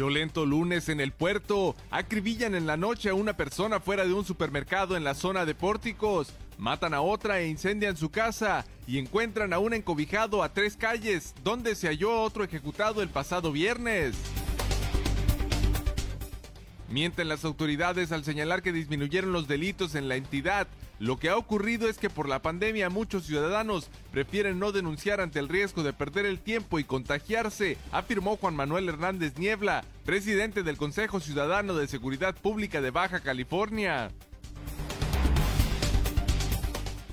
Violento 0.00 0.46
lunes 0.46 0.88
en 0.88 0.98
el 0.98 1.12
puerto. 1.12 1.76
Acribillan 1.90 2.54
en 2.54 2.66
la 2.66 2.78
noche 2.78 3.10
a 3.10 3.14
una 3.14 3.36
persona 3.36 3.80
fuera 3.80 4.06
de 4.06 4.14
un 4.14 4.24
supermercado 4.24 4.96
en 4.96 5.04
la 5.04 5.12
zona 5.12 5.44
de 5.44 5.54
Pórticos. 5.54 6.32
Matan 6.56 6.94
a 6.94 7.02
otra 7.02 7.40
e 7.40 7.48
incendian 7.48 7.98
su 7.98 8.10
casa. 8.10 8.64
Y 8.86 8.98
encuentran 8.98 9.52
a 9.52 9.58
un 9.58 9.74
encobijado 9.74 10.42
a 10.42 10.54
tres 10.54 10.78
calles, 10.78 11.34
donde 11.44 11.74
se 11.74 11.88
halló 11.88 12.22
otro 12.22 12.44
ejecutado 12.44 13.02
el 13.02 13.10
pasado 13.10 13.52
viernes. 13.52 14.16
Mienten 16.90 17.28
las 17.28 17.44
autoridades 17.44 18.10
al 18.10 18.24
señalar 18.24 18.62
que 18.62 18.72
disminuyeron 18.72 19.32
los 19.32 19.46
delitos 19.46 19.94
en 19.94 20.08
la 20.08 20.16
entidad. 20.16 20.66
Lo 20.98 21.18
que 21.18 21.28
ha 21.28 21.36
ocurrido 21.36 21.88
es 21.88 21.98
que 21.98 22.10
por 22.10 22.28
la 22.28 22.42
pandemia 22.42 22.90
muchos 22.90 23.24
ciudadanos 23.24 23.88
prefieren 24.10 24.58
no 24.58 24.72
denunciar 24.72 25.20
ante 25.20 25.38
el 25.38 25.48
riesgo 25.48 25.84
de 25.84 25.92
perder 25.92 26.26
el 26.26 26.40
tiempo 26.40 26.80
y 26.80 26.84
contagiarse, 26.84 27.78
afirmó 27.92 28.36
Juan 28.36 28.56
Manuel 28.56 28.88
Hernández 28.88 29.38
Niebla, 29.38 29.84
presidente 30.04 30.64
del 30.64 30.76
Consejo 30.76 31.20
Ciudadano 31.20 31.74
de 31.74 31.86
Seguridad 31.86 32.34
Pública 32.34 32.80
de 32.80 32.90
Baja 32.90 33.20
California. 33.20 34.10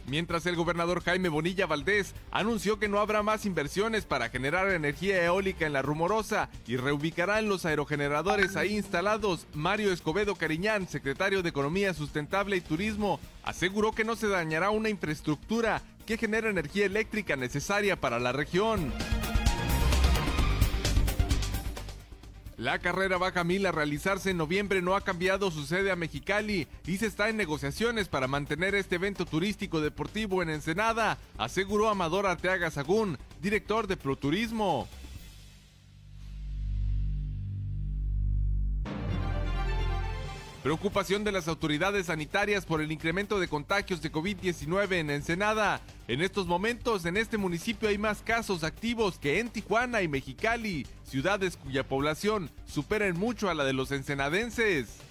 Mientras 0.07 0.45
el 0.45 0.55
gobernador 0.55 1.03
Jaime 1.03 1.27
Bonilla 1.27 1.65
Valdés 1.65 2.15
anunció 2.31 2.79
que 2.79 2.87
no 2.87 2.99
habrá 2.99 3.23
más 3.23 3.45
inversiones 3.45 4.05
para 4.05 4.29
generar 4.29 4.69
energía 4.69 5.21
eólica 5.21 5.65
en 5.65 5.73
la 5.73 5.81
rumorosa 5.81 6.49
y 6.65 6.77
reubicarán 6.77 7.49
los 7.49 7.65
aerogeneradores 7.65 8.55
ahí 8.55 8.77
instalados, 8.77 9.47
Mario 9.53 9.91
Escobedo 9.91 10.35
Cariñán, 10.35 10.87
secretario 10.87 11.43
de 11.43 11.49
Economía 11.49 11.93
Sustentable 11.93 12.55
y 12.55 12.61
Turismo, 12.61 13.19
aseguró 13.43 13.91
que 13.91 14.05
no 14.05 14.15
se 14.15 14.29
dañará 14.29 14.69
una 14.69 14.87
infraestructura 14.87 15.81
que 16.05 16.17
genera 16.17 16.49
energía 16.49 16.85
eléctrica 16.85 17.35
necesaria 17.35 17.99
para 17.99 18.17
la 18.17 18.31
región. 18.31 18.93
La 22.57 22.79
carrera 22.79 23.19
Baja 23.19 23.43
Mil 23.43 23.67
a 23.67 23.71
realizarse 23.71 24.31
en 24.31 24.37
noviembre 24.37 24.81
no 24.81 24.95
ha 24.95 25.01
cambiado 25.01 25.51
su 25.51 25.63
sede 25.67 25.91
a 25.91 25.95
Mexicali 25.95 26.67
y 26.87 26.97
se 26.97 27.05
está 27.05 27.29
en 27.29 27.37
negociaciones 27.37 28.07
para 28.07 28.27
mantener 28.27 28.73
este 28.73 28.95
evento 28.95 29.27
turístico 29.27 29.79
deportivo 29.79 30.41
en 30.41 30.49
Ensenada, 30.49 31.19
aseguró 31.37 31.87
Amador 31.87 32.25
Arteaga 32.25 32.71
Sagún, 32.71 33.19
director 33.43 33.85
de 33.85 33.95
Proturismo. 33.95 34.87
Preocupación 40.67 41.23
de 41.23 41.31
las 41.31 41.47
autoridades 41.47 42.07
sanitarias 42.07 42.65
por 42.65 42.81
el 42.81 42.91
incremento 42.91 43.39
de 43.39 43.47
contagios 43.47 44.01
de 44.01 44.11
COVID-19 44.11 44.95
en 44.95 45.09
Ensenada. 45.09 45.79
En 46.09 46.21
estos 46.21 46.45
momentos, 46.45 47.05
en 47.05 47.15
este 47.15 47.37
municipio 47.37 47.87
hay 47.87 47.97
más 47.97 48.21
casos 48.21 48.65
activos 48.65 49.17
que 49.17 49.39
en 49.39 49.47
Tijuana 49.47 50.01
y 50.01 50.09
Mexicali, 50.09 50.85
ciudades 51.05 51.55
cuya 51.55 51.87
población 51.87 52.51
supera 52.65 53.07
en 53.07 53.17
mucho 53.17 53.49
a 53.49 53.53
la 53.53 53.63
de 53.63 53.71
los 53.71 53.93
ensenadenses. 53.93 55.06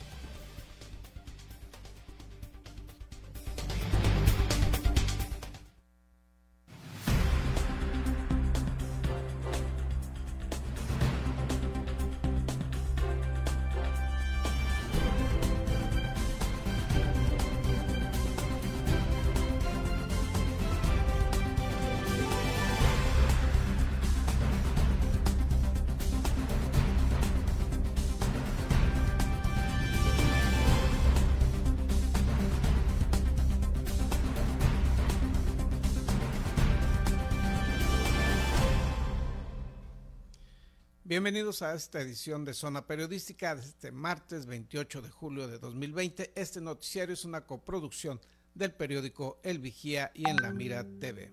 Bienvenidos 41.16 41.62
a 41.62 41.74
esta 41.74 42.02
edición 42.02 42.44
de 42.44 42.52
Zona 42.52 42.86
Periodística 42.86 43.54
de 43.54 43.62
este 43.62 43.90
martes 43.90 44.44
28 44.44 45.00
de 45.00 45.08
julio 45.08 45.48
de 45.48 45.58
2020. 45.58 46.32
Este 46.34 46.60
noticiario 46.60 47.14
es 47.14 47.24
una 47.24 47.46
coproducción 47.46 48.20
del 48.52 48.74
periódico 48.74 49.40
El 49.42 49.58
Vigía 49.58 50.12
y 50.12 50.28
en 50.28 50.36
La 50.36 50.52
Mira 50.52 50.84
TV. 51.00 51.32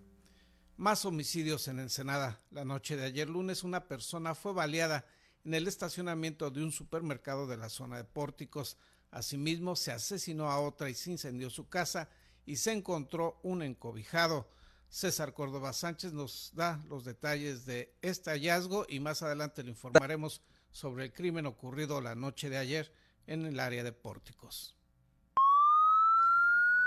Más 0.78 1.04
homicidios 1.04 1.68
en 1.68 1.80
Ensenada. 1.80 2.40
La 2.52 2.64
noche 2.64 2.96
de 2.96 3.04
ayer 3.04 3.28
lunes 3.28 3.66
una 3.66 3.86
persona 3.90 4.36
fue 4.36 4.54
baleada 4.54 5.04
en 5.44 5.54
el 5.54 5.68
estacionamiento 5.68 6.50
de 6.50 6.64
un 6.64 6.72
supermercado 6.72 7.46
de 7.46 7.58
la 7.58 7.68
zona 7.68 7.98
de 7.98 8.06
Pórticos. 8.06 8.78
Asimismo 9.12 9.76
se 9.76 9.92
asesinó 9.92 10.50
a 10.50 10.62
otra 10.62 10.90
y 10.90 10.94
se 10.94 11.12
incendió 11.12 11.50
su 11.50 11.68
casa 11.68 12.08
y 12.46 12.56
se 12.56 12.72
encontró 12.72 13.38
un 13.44 13.62
encobijado. 13.62 14.48
César 14.94 15.34
Córdoba 15.34 15.74
Sánchez 15.74 16.14
nos 16.14 16.52
da 16.54 16.80
los 16.88 17.04
detalles 17.04 17.66
de 17.66 17.92
este 18.04 18.30
hallazgo 18.30 18.86
y 18.88 19.00
más 19.00 19.24
adelante 19.24 19.64
le 19.64 19.72
informaremos 19.72 20.44
sobre 20.72 21.06
el 21.06 21.12
crimen 21.12 21.48
ocurrido 21.48 22.00
la 22.00 22.14
noche 22.14 22.48
de 22.48 22.58
ayer 22.58 22.94
en 23.26 23.48
el 23.48 23.60
área 23.60 23.84
de 23.84 23.92
Pórticos. 23.92 24.76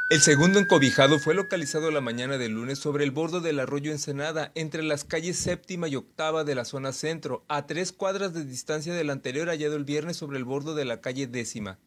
El 0.09 0.21
segundo 0.21 0.61
encobijado 0.61 1.19
fue 1.19 1.34
localizado 1.34 1.91
la 1.91 2.00
mañana 2.00 2.39
del 2.39 2.53
lunes 2.53 2.78
sobre 2.78 3.03
el 3.03 3.11
bordo 3.11 3.41
del 3.41 3.59
arroyo 3.59 3.91
Ensenada, 3.91 4.53
entre 4.55 4.84
las 4.84 5.03
calles 5.03 5.37
séptima 5.37 5.89
y 5.89 5.97
octava 5.97 6.45
de 6.45 6.55
la 6.55 6.65
zona 6.65 6.93
centro, 6.93 7.45
a 7.49 7.66
tres 7.66 7.91
cuadras 7.91 8.33
de 8.33 8.45
distancia 8.45 8.95
del 8.95 9.11
anterior 9.11 9.49
hallado 9.49 9.75
el 9.75 9.84
viernes 9.84 10.16
sobre 10.16 10.39
el 10.39 10.45
bordo 10.45 10.77
de 10.77 10.84
la 10.84 11.00
calle 11.00 11.27
décima. 11.27 11.81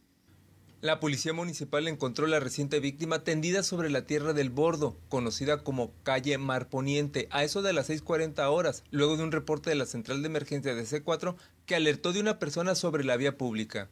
La 0.81 1.01
policía 1.01 1.33
municipal 1.33 1.89
encontró 1.89 2.25
la 2.25 2.39
reciente 2.39 2.79
víctima 2.79 3.25
tendida 3.25 3.63
sobre 3.63 3.89
la 3.89 4.05
tierra 4.05 4.31
del 4.31 4.49
bordo, 4.49 4.95
conocida 5.09 5.61
como 5.61 5.91
calle 6.03 6.37
Mar 6.37 6.69
Poniente, 6.69 7.27
a 7.31 7.43
eso 7.43 7.61
de 7.61 7.73
las 7.73 7.89
6.40 7.89 8.49
horas, 8.49 8.85
luego 8.89 9.17
de 9.17 9.23
un 9.23 9.33
reporte 9.33 9.69
de 9.69 9.75
la 9.75 9.85
central 9.85 10.21
de 10.21 10.29
emergencia 10.29 10.75
de 10.75 10.83
C4 10.83 11.35
que 11.65 11.75
alertó 11.75 12.13
de 12.13 12.21
una 12.21 12.39
persona 12.39 12.75
sobre 12.75 13.03
la 13.03 13.17
vía 13.17 13.37
pública. 13.37 13.89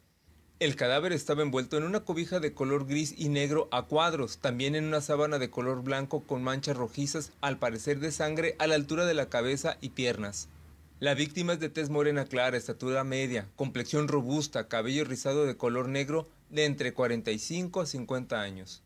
El 0.60 0.76
cadáver 0.76 1.12
estaba 1.12 1.42
envuelto 1.42 1.76
en 1.76 1.84
una 1.84 2.00
cobija 2.00 2.40
de 2.40 2.54
color 2.54 2.86
gris 2.86 3.14
y 3.18 3.28
negro 3.28 3.68
a 3.70 3.82
cuadros, 3.82 4.38
también 4.38 4.74
en 4.74 4.84
una 4.84 5.02
sábana 5.02 5.38
de 5.38 5.50
color 5.50 5.82
blanco 5.82 6.22
con 6.22 6.42
manchas 6.42 6.78
rojizas, 6.78 7.32
al 7.42 7.58
parecer 7.58 8.00
de 8.00 8.12
sangre, 8.12 8.56
a 8.58 8.66
la 8.66 8.76
altura 8.76 9.04
de 9.04 9.12
la 9.12 9.28
cabeza 9.28 9.76
y 9.82 9.90
piernas. 9.90 10.48
La 11.00 11.14
víctima 11.14 11.52
es 11.52 11.60
de 11.60 11.68
tez 11.68 11.90
morena 11.90 12.24
clara, 12.24 12.56
estatura 12.56 13.04
media, 13.04 13.48
complexión 13.54 14.08
robusta, 14.08 14.66
cabello 14.66 15.04
rizado 15.04 15.46
de 15.46 15.56
color 15.56 15.88
negro, 15.88 16.28
de 16.50 16.64
entre 16.64 16.92
45 16.92 17.82
a 17.82 17.86
50 17.86 18.40
años. 18.40 18.82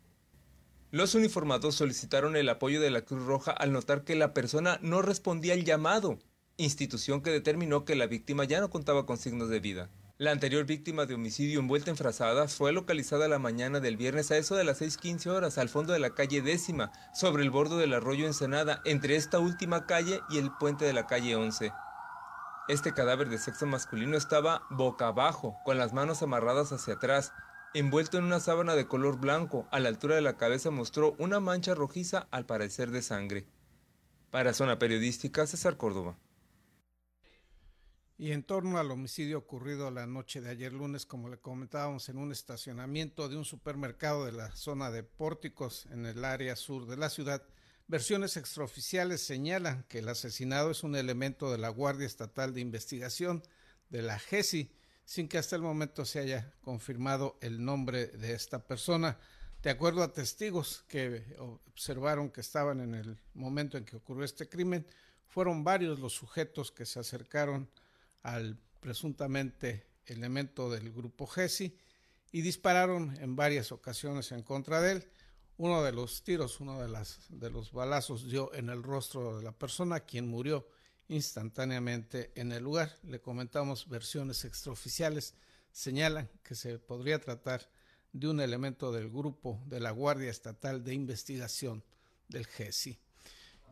Los 0.91 1.15
uniformados 1.15 1.75
solicitaron 1.75 2.37
el 2.37 2.51
apoyo 2.51 2.83
de 2.83 2.91
la 2.91 3.01
Cruz 3.01 3.25
Roja 3.25 3.53
al 3.53 3.73
notar 3.73 4.05
que 4.05 4.15
la 4.15 4.35
persona 4.35 4.79
no 4.83 5.01
respondía 5.01 5.55
al 5.55 5.65
llamado, 5.65 6.19
institución 6.59 7.23
que 7.23 7.31
determinó 7.31 7.87
que 7.87 7.97
la 7.97 8.07
víctima 8.07 8.45
ya 8.45 8.61
no 8.61 8.69
contaba 8.69 9.07
con 9.07 9.17
signos 9.17 9.49
de 9.49 9.61
vida. 9.61 9.89
La 10.19 10.33
anterior 10.33 10.67
víctima 10.67 11.07
de 11.07 11.15
homicidio 11.15 11.61
envuelta 11.61 11.91
en 11.91 11.97
frazadas 11.97 12.55
fue 12.55 12.75
localizada 12.75 13.27
la 13.27 13.39
mañana 13.39 13.81
del 13.81 13.97
viernes 13.97 14.31
a 14.31 14.37
eso 14.37 14.55
de 14.55 14.65
las 14.65 14.83
6.15 14.83 15.29
horas 15.29 15.57
al 15.57 15.71
fondo 15.71 15.95
de 15.95 15.99
la 15.99 16.15
calle 16.15 16.43
décima, 16.43 16.93
sobre 17.15 17.43
el 17.43 17.51
borde 17.51 17.79
del 17.79 17.95
arroyo 17.95 18.27
Ensenada, 18.27 18.83
entre 18.85 19.17
esta 19.17 19.39
última 19.39 19.87
calle 19.87 20.21
y 20.29 20.37
el 20.37 20.51
puente 20.61 20.85
de 20.85 20.93
la 20.93 21.07
calle 21.07 21.37
11. 21.37 21.73
Este 22.69 22.95
cadáver 22.95 23.29
de 23.29 23.39
sexo 23.39 23.67
masculino 23.67 24.17
estaba 24.17 24.63
boca 24.71 25.09
abajo, 25.09 25.57
con 25.65 25.79
las 25.79 25.93
manos 25.93 26.23
amarradas 26.23 26.71
hacia 26.71 26.95
atrás, 26.95 27.33
envuelto 27.75 28.19
en 28.19 28.25
una 28.25 28.39
sábana 28.39 28.77
de 28.77 28.87
color 28.87 29.19
blanco, 29.19 29.67
a 29.73 29.81
la 29.81 29.89
altura 29.89 30.15
de 30.15 30.23
la 30.23 30.37
cabeza 30.37 30.71
mostró 30.71 31.17
una 31.19 31.41
mancha 31.41 31.75
rojiza 31.75 32.29
al 32.31 32.47
parecer 32.47 32.93
de 32.93 33.03
sangre. 33.03 33.49
Para 34.31 34.55
Zona 34.55 34.79
Periodística, 34.79 35.45
César 35.45 35.77
Córdoba. 35.77 36.17
Y 38.17 38.31
en 38.31 38.45
torno 38.45 38.79
al 38.79 38.93
homicidio 38.93 39.39
ocurrido 39.39 39.91
la 39.91 40.07
noche 40.07 40.41
de 40.41 40.51
ayer 40.51 40.73
lunes, 40.73 41.05
como 41.05 41.29
le 41.29 41.39
comentábamos, 41.39 42.09
en 42.09 42.19
un 42.19 42.31
estacionamiento 42.31 43.29
de 43.29 43.37
un 43.37 43.45
supermercado 43.45 44.25
de 44.25 44.33
la 44.33 44.55
zona 44.55 44.93
de 44.93 45.03
Pórticos 45.03 45.87
en 45.87 46.07
el 46.07 46.25
área 46.25 46.55
sur 46.55 46.87
de 46.87 46.97
la 46.97 47.11
ciudad, 47.11 47.43
versiones 47.93 48.39
extraoficiales 48.39 49.21
señalan 49.21 49.85
que 49.87 49.99
el 49.99 50.09
asesinado 50.09 50.71
es 50.71 50.83
un 50.83 50.97
elemento 50.97 51.53
de 51.53 51.59
la 51.59 51.69
Guardia 51.69 52.07
Estatal 52.07 52.55
de 52.55 52.63
Investigación 52.63 53.43
de 53.91 54.01
la 54.01 54.19
GESI, 54.19 54.73
sin 55.05 55.29
que 55.29 55.37
hasta 55.37 55.57
el 55.57 55.63
momento 55.63 56.07
se 56.07 56.21
haya 56.21 56.55
confirmado 56.63 57.37
el 57.43 57.63
nombre 57.63 58.07
de 58.07 58.33
esta 58.33 58.67
persona. 58.67 59.19
De 59.63 59.69
acuerdo 59.69 60.03
a 60.03 60.11
testigos 60.11 60.87
que 60.89 61.37
observaron 61.39 62.31
que 62.31 62.41
estaban 62.41 62.81
en 62.81 62.95
el 62.95 63.19
momento 63.35 63.77
en 63.77 63.85
que 63.85 63.97
ocurrió 63.97 64.25
este 64.25 64.49
crimen, 64.49 64.87
fueron 65.29 65.63
varios 65.63 66.01
los 66.01 66.15
sujetos 66.15 66.73
que 66.73 66.87
se 66.87 66.99
acercaron 66.99 67.69
al 68.23 68.57
presuntamente 68.81 69.85
elemento 70.07 70.71
del 70.71 70.91
grupo 70.93 71.27
GESI 71.27 71.77
y 72.33 72.41
dispararon 72.41 73.15
en 73.21 73.37
varias 73.37 73.71
ocasiones 73.71 74.33
en 74.33 74.43
contra 74.43 74.81
de 74.81 74.93
él. 74.93 75.09
Uno 75.59 75.83
de 75.83 75.93
los 75.93 76.23
tiros, 76.23 76.61
uno 76.61 76.81
de, 76.81 76.89
las, 76.89 77.21
de 77.29 77.51
los 77.51 77.73
balazos 77.73 78.29
dio 78.29 78.53
en 78.55 78.69
el 78.69 78.83
rostro 78.83 79.37
de 79.37 79.45
la 79.45 79.53
persona, 79.53 80.01
quien 80.01 80.29
murió 80.29 80.67
instantáneamente 81.09 82.33
en 82.35 82.53
el 82.53 82.65
lugar. 82.65 82.99
Le 83.03 83.21
comentamos 83.21 83.89
versiones 83.89 84.45
extraoficiales, 84.45 85.35
señalan 85.71 86.31
que 86.43 86.55
se 86.55 86.79
podría 86.79 87.21
tratar 87.21 87.69
de 88.13 88.29
un 88.29 88.41
elemento 88.41 88.93
del 88.93 89.11
grupo 89.11 89.63
de 89.67 89.81
la 89.81 89.91
Guardia 89.91 90.31
Estatal 90.31 90.85
de 90.85 90.95
Investigación 90.95 91.85
del 92.29 92.47
GESI. 92.47 92.99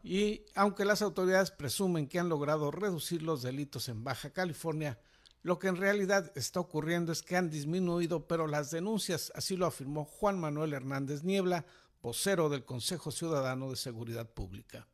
Y 0.02 0.44
aunque 0.54 0.84
las 0.84 1.02
autoridades 1.02 1.50
presumen 1.50 2.08
que 2.08 2.18
han 2.18 2.28
logrado 2.28 2.70
reducir 2.70 3.22
los 3.22 3.42
delitos 3.42 3.88
en 3.88 4.02
Baja 4.02 4.30
California, 4.30 4.98
lo 5.42 5.58
que 5.58 5.68
en 5.68 5.76
realidad 5.76 6.32
está 6.34 6.60
ocurriendo 6.60 7.12
es 7.12 7.22
que 7.22 7.36
han 7.36 7.50
disminuido, 7.50 8.26
pero 8.26 8.46
las 8.46 8.70
denuncias, 8.70 9.32
así 9.34 9.56
lo 9.56 9.66
afirmó 9.66 10.04
Juan 10.04 10.38
Manuel 10.38 10.74
Hernández 10.74 11.24
Niebla, 11.24 11.64
vocero 12.02 12.48
del 12.48 12.64
Consejo 12.64 13.10
Ciudadano 13.10 13.70
de 13.70 13.76
Seguridad 13.76 14.28
Pública. 14.28 14.86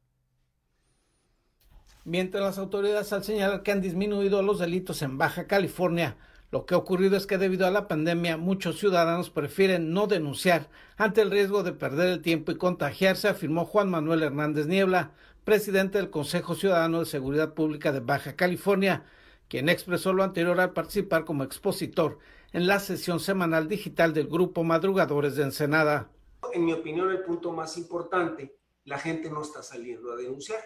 Mientras 2.05 2.43
las 2.43 2.59
autoridades 2.59 3.13
al 3.13 3.25
señalar 3.25 3.65
que 3.65 3.73
han 3.73 3.81
disminuido 3.81 4.41
los 4.43 4.61
delitos 4.61 5.03
en 5.03 5.19
Baja 5.19 5.49
California, 5.49 6.17
lo 6.53 6.65
que 6.65 6.75
ha 6.75 6.79
ocurrido 6.79 7.17
es 7.17 7.27
que 7.27 7.39
debido 7.39 7.67
a 7.67 7.73
la 7.73 7.89
pandemia 7.89 8.37
muchos 8.37 8.79
ciudadanos 8.79 9.31
prefieren 9.31 9.93
no 9.93 10.07
denunciar 10.07 10.71
ante 10.97 11.23
el 11.23 11.33
riesgo 11.33 11.65
de 11.65 11.73
perder 11.73 12.11
el 12.11 12.23
tiempo 12.23 12.53
y 12.53 12.57
contagiarse, 12.57 13.27
afirmó 13.27 13.65
Juan 13.65 13.91
Manuel 13.91 14.23
Hernández 14.23 14.69
Niebla, 14.69 15.11
presidente 15.45 15.99
del 15.99 16.11
Consejo 16.11 16.55
Ciudadano 16.55 17.01
de 17.01 17.07
Seguridad 17.07 17.55
Pública 17.55 17.91
de 17.91 18.01
Baja 18.01 18.37
California, 18.37 19.05
quien 19.49 19.69
expresó 19.69 20.13
lo 20.13 20.23
anterior 20.23 20.59
al 20.61 20.73
participar 20.73 21.25
como 21.25 21.45
expositor 21.45 22.19
en 22.53 22.67
la 22.67 22.81
sesión 22.81 23.21
semanal 23.21 23.69
digital 23.69 24.15
del 24.15 24.29
grupo 24.29 24.65
Madrugadores 24.65 25.37
de 25.37 25.45
Ensenada. 25.45 26.11
En 26.53 26.65
mi 26.65 26.73
opinión, 26.73 27.11
el 27.11 27.23
punto 27.23 27.53
más 27.53 27.77
importante, 27.77 28.59
la 28.85 28.99
gente 28.99 29.31
no 29.31 29.43
está 29.43 29.63
saliendo 29.63 30.13
a 30.13 30.17
denunciar 30.17 30.61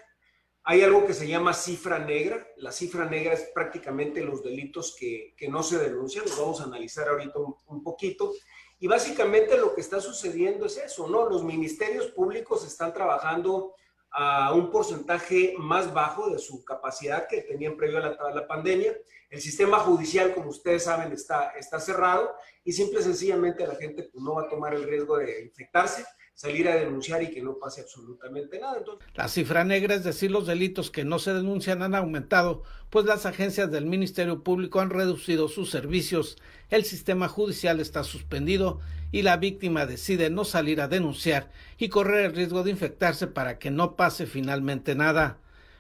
hay 0.63 0.83
algo 0.83 1.07
que 1.07 1.15
se 1.15 1.27
llama 1.27 1.55
cifra 1.55 1.99
negra. 1.99 2.47
La 2.57 2.73
cifra 2.73 3.07
negra 3.07 3.33
es 3.33 3.51
prácticamente 3.55 4.23
los 4.23 4.43
delitos 4.43 4.95
que, 4.99 5.35
no 5.49 5.63
se 5.63 5.79
denuncian. 5.79 6.25
Los 6.25 6.39
vamos 6.39 6.61
a 6.61 6.65
analizar 6.65 7.09
ahorita 7.09 7.39
un, 7.67 7.83
poquito. 7.83 8.33
Y 8.79 8.87
básicamente 8.87 9.59
lo 9.59 9.75
que 9.75 9.81
está 9.81 10.01
sucediendo 10.01 10.67
es 10.67 10.77
eso, 10.77 11.09
¿no? 11.09 11.29
Los 11.29 11.45
ministerios 11.45 12.09
públicos 12.09 12.67
están 12.67 12.93
trabajando 12.93 13.75
a 14.13 14.53
un 14.55 14.71
porcentaje 14.71 15.55
más 15.59 15.93
bajo 15.93 16.31
de 16.31 16.39
su 16.39 16.65
capacidad 16.65 17.29
que 17.29 17.43
tenían 17.43 17.77
previo 17.77 17.99
a 17.99 18.01
la, 18.01 18.35
la, 18.35 18.47
pandemia. 18.47 18.97
El 19.29 19.41
sistema 19.41 19.79
judicial, 19.79 20.35
como 20.35 20.51
ustedes 20.51 20.85
saben, 20.85 21.13
está, 21.13 21.51
está 21.51 21.79
cerrado 21.79 22.35
y 22.65 22.73
simple 22.73 23.01
y 23.01 23.05
sencillamente 23.05 23.67
la 23.67 23.77
gente 23.77 24.05
pues, 24.05 24.23
no 24.23 24.35
va 24.35 24.43
a 24.43 24.49
tomar 24.49 24.75
el 24.75 24.85
riesgo 24.85 25.19
de 25.19 25.43
infectarse 25.43 26.05
salir 26.41 26.69
a 26.69 26.75
denunciar 26.75 27.23
y 27.23 27.31
que 27.31 27.43
no 27.43 27.59
pase 27.59 27.83
absolutamente 27.83 28.59
nada. 28.59 28.83
La 29.15 29.29
cifra 29.29 29.63
negra, 29.63 29.95
es 29.95 30.05
decir, 30.05 30.31
los 30.31 30.47
delitos 30.47 30.91
que 30.91 31.05
no 31.05 31.19
se 31.19 31.35
denuncian 31.35 31.83
han 31.83 31.95
aumentado, 31.95 32.63
pues 32.89 33.05
las 33.05 33.27
agencias 33.27 33.71
del 33.71 33.85
Ministerio 33.85 34.43
Público 34.43 34.81
han 34.81 34.89
reducido 34.89 35.49
sus 35.49 35.71
servicios, 35.71 36.39
el 36.71 36.85
sistema 36.85 37.29
judicial 37.29 37.79
está 37.79 38.05
suspendido 38.05 38.81
y 39.13 39.23
la 39.23 39.37
víctima 39.37 39.87
decide 39.87 40.31
no 40.31 40.45
salir 40.45 40.81
a 40.81 40.89
denunciar 40.89 41.51
y 41.79 41.89
correr 41.89 42.27
el 42.27 42.35
riesgo 42.35 42.63
de 42.63 42.71
infectarse 42.71 43.27
para 43.27 43.59
que 43.59 43.71
no 43.71 43.97
pase 43.97 44.27
finalmente 44.27 44.95
nada. 44.95 45.39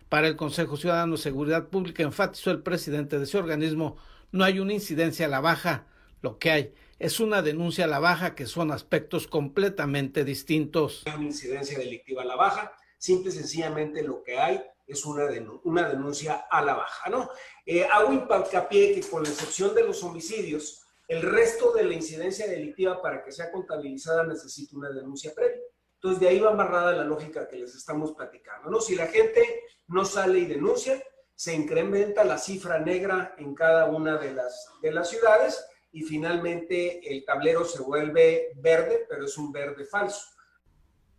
Para 0.08 0.26
el 0.26 0.36
Consejo 0.36 0.76
Ciudadano 0.76 1.16
de 1.16 1.22
Seguridad 1.22 1.68
Pública, 1.68 2.02
enfatizó 2.02 2.50
el 2.50 2.62
presidente 2.62 3.18
de 3.18 3.24
ese 3.24 3.38
organismo, 3.38 3.96
no 4.32 4.44
hay 4.44 4.58
una 4.58 4.72
incidencia 4.72 5.26
a 5.26 5.28
la 5.28 5.40
baja, 5.40 5.86
lo 6.22 6.38
que 6.38 6.50
hay 6.50 6.74
es 6.98 7.18
una 7.18 7.40
denuncia 7.40 7.84
a 7.84 7.88
la 7.88 7.98
baja 7.98 8.34
que 8.34 8.46
son 8.46 8.70
aspectos 8.70 9.26
completamente 9.26 10.24
distintos. 10.24 11.02
Hay 11.06 11.14
una 11.14 11.26
incidencia 11.26 11.78
delictiva 11.78 12.22
a 12.22 12.26
la 12.26 12.36
baja, 12.36 12.72
simple 12.98 13.30
y 13.30 13.34
sencillamente 13.34 14.02
lo 14.02 14.22
que 14.22 14.38
hay 14.38 14.62
es 14.86 15.06
una, 15.06 15.24
una 15.64 15.88
denuncia 15.88 16.44
a 16.50 16.60
la 16.60 16.74
baja, 16.74 17.08
¿no? 17.08 17.30
Eh, 17.64 17.86
hago 17.90 18.12
hincapié 18.12 18.94
que 18.94 19.08
con 19.08 19.22
la 19.22 19.30
excepción 19.30 19.74
de 19.74 19.84
los 19.84 20.02
homicidios, 20.02 20.82
el 21.10 21.22
resto 21.22 21.72
de 21.72 21.82
la 21.82 21.94
incidencia 21.94 22.46
delictiva 22.46 23.02
para 23.02 23.24
que 23.24 23.32
sea 23.32 23.50
contabilizada 23.50 24.22
necesita 24.22 24.76
una 24.76 24.90
denuncia 24.90 25.34
previa. 25.34 25.60
Entonces, 25.94 26.20
de 26.20 26.28
ahí 26.28 26.38
va 26.38 26.52
amarrada 26.52 26.92
la 26.92 27.02
lógica 27.02 27.48
que 27.48 27.56
les 27.56 27.74
estamos 27.74 28.12
platicando, 28.12 28.70
¿no? 28.70 28.80
Si 28.80 28.94
la 28.94 29.08
gente 29.08 29.64
no 29.88 30.04
sale 30.04 30.38
y 30.38 30.46
denuncia, 30.46 31.02
se 31.34 31.52
incrementa 31.52 32.22
la 32.22 32.38
cifra 32.38 32.78
negra 32.78 33.34
en 33.38 33.56
cada 33.56 33.86
una 33.86 34.18
de 34.18 34.34
las, 34.34 34.70
de 34.80 34.92
las 34.92 35.10
ciudades 35.10 35.66
y 35.90 36.02
finalmente 36.02 37.00
el 37.12 37.24
tablero 37.24 37.64
se 37.64 37.82
vuelve 37.82 38.52
verde, 38.54 39.04
pero 39.08 39.24
es 39.24 39.36
un 39.36 39.50
verde 39.50 39.86
falso. 39.86 40.28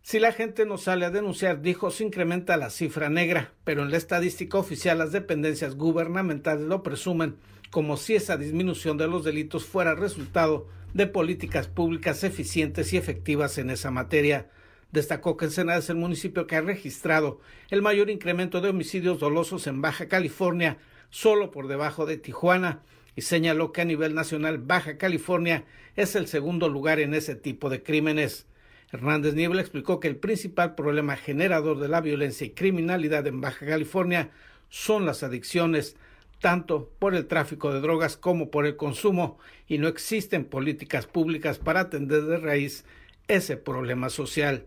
Si 0.02 0.18
la 0.18 0.32
gente 0.32 0.66
no 0.66 0.78
sale 0.78 1.04
a 1.04 1.10
denunciar, 1.10 1.62
dijo, 1.62 1.92
se 1.92 2.02
incrementa 2.02 2.56
la 2.56 2.70
cifra 2.70 3.08
negra, 3.08 3.52
pero 3.62 3.82
en 3.82 3.92
la 3.92 3.96
estadística 3.96 4.58
oficial 4.58 4.98
las 4.98 5.12
dependencias 5.12 5.76
gubernamentales 5.76 6.66
lo 6.66 6.82
presumen 6.82 7.36
como 7.70 7.96
si 7.96 8.16
esa 8.16 8.36
disminución 8.36 8.98
de 8.98 9.06
los 9.06 9.24
delitos 9.24 9.64
fuera 9.64 9.94
resultado 9.94 10.66
de 10.92 11.06
políticas 11.06 11.68
públicas 11.68 12.24
eficientes 12.24 12.92
y 12.92 12.96
efectivas 12.96 13.56
en 13.58 13.70
esa 13.70 13.92
materia. 13.92 14.50
Destacó 14.90 15.36
que 15.36 15.46
Ensenada 15.46 15.78
es 15.78 15.88
el 15.88 15.96
municipio 15.96 16.48
que 16.48 16.56
ha 16.56 16.60
registrado 16.60 17.40
el 17.70 17.80
mayor 17.80 18.10
incremento 18.10 18.60
de 18.60 18.70
homicidios 18.70 19.20
dolosos 19.20 19.68
en 19.68 19.80
Baja 19.80 20.08
California, 20.08 20.78
solo 21.10 21.52
por 21.52 21.68
debajo 21.68 22.06
de 22.06 22.18
Tijuana, 22.18 22.82
y 23.14 23.22
señaló 23.22 23.72
que 23.72 23.82
a 23.82 23.86
nivel 23.86 24.14
nacional 24.14 24.58
Baja 24.58 24.98
California 24.98 25.64
es 25.94 26.16
el 26.16 26.26
segundo 26.26 26.68
lugar 26.68 26.98
en 26.98 27.14
ese 27.14 27.36
tipo 27.36 27.70
de 27.70 27.84
crímenes. 27.84 28.46
Hernández 28.92 29.34
Niebla 29.34 29.62
explicó 29.62 30.00
que 30.00 30.08
el 30.08 30.16
principal 30.16 30.74
problema 30.74 31.16
generador 31.16 31.80
de 31.80 31.88
la 31.88 32.02
violencia 32.02 32.46
y 32.46 32.50
criminalidad 32.50 33.26
en 33.26 33.40
Baja 33.40 33.64
California 33.64 34.30
son 34.68 35.06
las 35.06 35.22
adicciones, 35.22 35.96
tanto 36.40 36.90
por 36.98 37.14
el 37.14 37.26
tráfico 37.26 37.72
de 37.72 37.80
drogas 37.80 38.18
como 38.18 38.50
por 38.50 38.66
el 38.66 38.76
consumo, 38.76 39.38
y 39.66 39.78
no 39.78 39.88
existen 39.88 40.44
políticas 40.44 41.06
públicas 41.06 41.58
para 41.58 41.80
atender 41.80 42.24
de 42.24 42.36
raíz 42.36 42.84
ese 43.28 43.56
problema 43.56 44.10
social. 44.10 44.66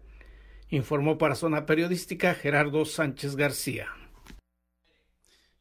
Informó 0.70 1.20
para 1.20 1.36
Zona 1.36 1.68
Periodística 1.68 2.34
Gerardo 2.34 2.84
Sánchez 2.86 3.36
García. 3.36 3.90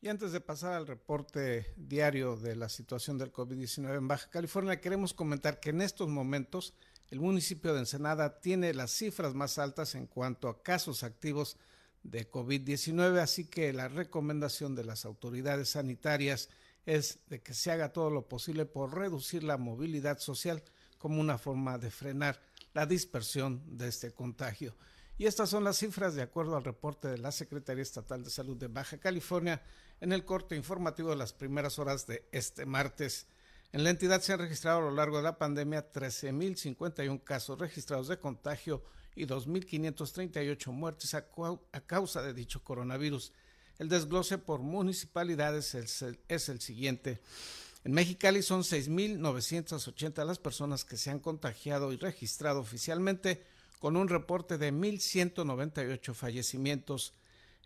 Y 0.01 0.09
antes 0.09 0.33
de 0.33 0.41
pasar 0.41 0.73
al 0.73 0.87
reporte 0.87 1.67
diario 1.77 2.37
de 2.37 2.57
la 2.57 2.71
situación 2.71 3.19
del 3.19 3.33
COVID-19 3.33 3.97
en 3.97 4.09
Baja 4.09 4.31
California, 4.31 4.81
queremos 4.81 5.13
comentar 5.13 5.61
que 5.61 5.71
en 5.71 5.83
estos 5.83 6.09
momentos 6.09 6.75
el 7.15 7.21
municipio 7.21 7.73
de 7.73 7.79
Ensenada 7.79 8.41
tiene 8.41 8.75
las 8.75 8.91
cifras 8.91 9.35
más 9.35 9.59
altas 9.59 9.95
en 9.95 10.09
cuanto 10.09 10.49
a 10.49 10.65
casos 10.65 11.05
activos 11.05 11.57
de 12.03 12.29
COVID-19, 12.29 13.21
así 13.21 13.45
que 13.45 13.73
la 13.73 13.87
recomendación 13.87 14.75
de 14.75 14.83
las 14.83 15.05
autoridades 15.05 15.69
sanitarias 15.69 16.49
es 16.87 17.21
de 17.29 17.41
que 17.41 17.55
se 17.55 17.71
haga 17.71 17.93
todo 17.93 18.11
lo 18.11 18.27
posible 18.27 18.67
por 18.67 18.93
reducir 18.93 19.45
la 19.45 19.57
movilidad 19.59 20.19
social 20.19 20.65
como 20.99 21.21
una 21.21 21.39
forma 21.39 21.79
de 21.79 21.93
frenar 21.93 22.43
la 22.73 22.85
dispersión 22.85 23.63
de 23.65 23.87
este 23.87 24.11
contagio. 24.11 24.75
Y 25.17 25.27
estas 25.27 25.51
son 25.51 25.63
las 25.63 25.79
cifras 25.79 26.17
de 26.17 26.23
acuerdo 26.23 26.57
al 26.57 26.65
reporte 26.65 27.07
de 27.07 27.19
la 27.19 27.31
Secretaría 27.31 27.85
Estatal 27.85 28.25
de 28.25 28.31
Salud 28.31 28.57
de 28.57 28.67
Baja 28.67 28.99
California 28.99 29.63
en 30.01 30.13
el 30.13 30.25
corte 30.25 30.57
informativo 30.57 31.11
de 31.11 31.17
las 31.17 31.33
primeras 31.33 31.79
horas 31.79 32.09
de 32.09 32.27
este 32.33 32.67
martes. 32.67 33.29
En 33.75 33.83
la 33.83 33.91
entidad 33.91 34.23
se 34.23 34.33
han 34.33 34.39
registrado 34.39 34.79
a 34.79 34.83
lo 34.83 34.93
largo 34.93 35.17
de 35.17 35.25
la 35.25 35.37
pandemia 35.37 35.93
13.051 35.93 37.25
casos 37.25 37.59
registrados 37.59 38.07
de 38.07 38.21
contagio 38.21 38.85
y 39.17 39.27
2.538 39.27 40.71
muertes 40.71 41.13
a, 41.15 41.27
causa 41.85 42.23
de 42.23 42.35
dicho 42.35 42.63
coronavirus. 42.63 43.33
El 43.81 43.89
desglose 43.89 44.39
por 44.39 44.61
municipalidades 44.61 45.75
es 45.75 46.05
es 46.29 46.49
el 46.49 46.61
siguiente. 46.61 47.21
En 47.83 47.95
Mexicali 47.95 48.45
son 48.45 48.63
6.980 48.63 50.25
las 50.25 50.39
personas 50.39 50.85
que 50.85 50.97
se 50.97 51.11
han 51.11 51.19
contagiado 51.19 51.93
y 51.93 51.97
registrado 51.97 52.61
oficialmente, 52.61 53.43
con 53.81 53.97
un 53.97 54.09
reporte 54.09 54.57
de 54.57 54.73
1.198 54.73 56.15
fallecimientos. 56.15 57.13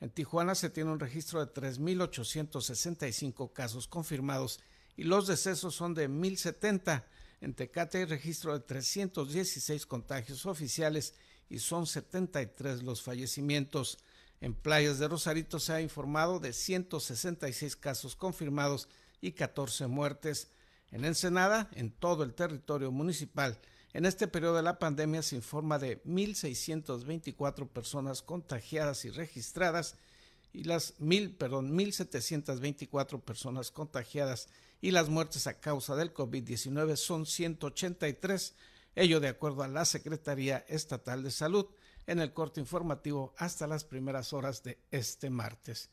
En 0.00 0.08
Tijuana 0.08 0.54
se 0.54 0.70
tiene 0.70 0.90
un 0.90 1.00
registro 1.00 1.44
de 1.44 1.52
3.865 1.52 3.52
casos 3.52 3.86
confirmados 3.86 4.60
y 4.98 5.04
los 5.04 5.28
decesos 5.28 5.76
son 5.76 5.94
de 5.94 6.10
1.070. 6.10 7.04
En 7.40 7.54
Tecate 7.54 7.98
hay 7.98 8.04
registro 8.04 8.52
de 8.52 8.64
316 8.64 9.86
contagios 9.86 10.44
oficiales 10.44 11.14
y 11.48 11.60
son 11.60 11.86
73 11.86 12.82
los 12.82 13.00
fallecimientos. 13.00 13.98
En 14.40 14.54
Playas 14.54 14.98
de 14.98 15.06
Rosarito 15.06 15.60
se 15.60 15.72
ha 15.72 15.80
informado 15.80 16.40
de 16.40 16.52
166 16.52 17.76
casos 17.76 18.16
confirmados 18.16 18.88
y 19.20 19.32
14 19.32 19.86
muertes. 19.86 20.50
En 20.90 21.04
Ensenada, 21.04 21.70
en 21.74 21.92
todo 21.92 22.24
el 22.24 22.34
territorio 22.34 22.90
municipal, 22.90 23.60
en 23.92 24.04
este 24.04 24.26
periodo 24.26 24.56
de 24.56 24.62
la 24.62 24.80
pandemia 24.80 25.22
se 25.22 25.36
informa 25.36 25.78
de 25.78 26.02
1.624 26.02 27.68
personas 27.68 28.20
contagiadas 28.20 29.04
y 29.04 29.10
registradas 29.10 29.94
y 30.52 30.64
las 30.64 30.94
mil, 30.98 31.34
perdón, 31.34 31.76
1.724 31.76 33.20
personas 33.20 33.70
contagiadas 33.70 34.48
y 34.80 34.90
las 34.90 35.08
muertes 35.08 35.46
a 35.46 35.60
causa 35.60 35.96
del 35.96 36.14
COVID-19 36.14 36.96
son 36.96 37.26
183, 37.26 38.54
ello 38.94 39.20
de 39.20 39.28
acuerdo 39.28 39.62
a 39.62 39.68
la 39.68 39.84
Secretaría 39.84 40.64
Estatal 40.68 41.22
de 41.22 41.30
Salud 41.30 41.66
en 42.06 42.20
el 42.20 42.32
corte 42.32 42.60
informativo 42.60 43.34
hasta 43.36 43.66
las 43.66 43.84
primeras 43.84 44.32
horas 44.32 44.62
de 44.62 44.78
este 44.90 45.30
martes. 45.30 45.90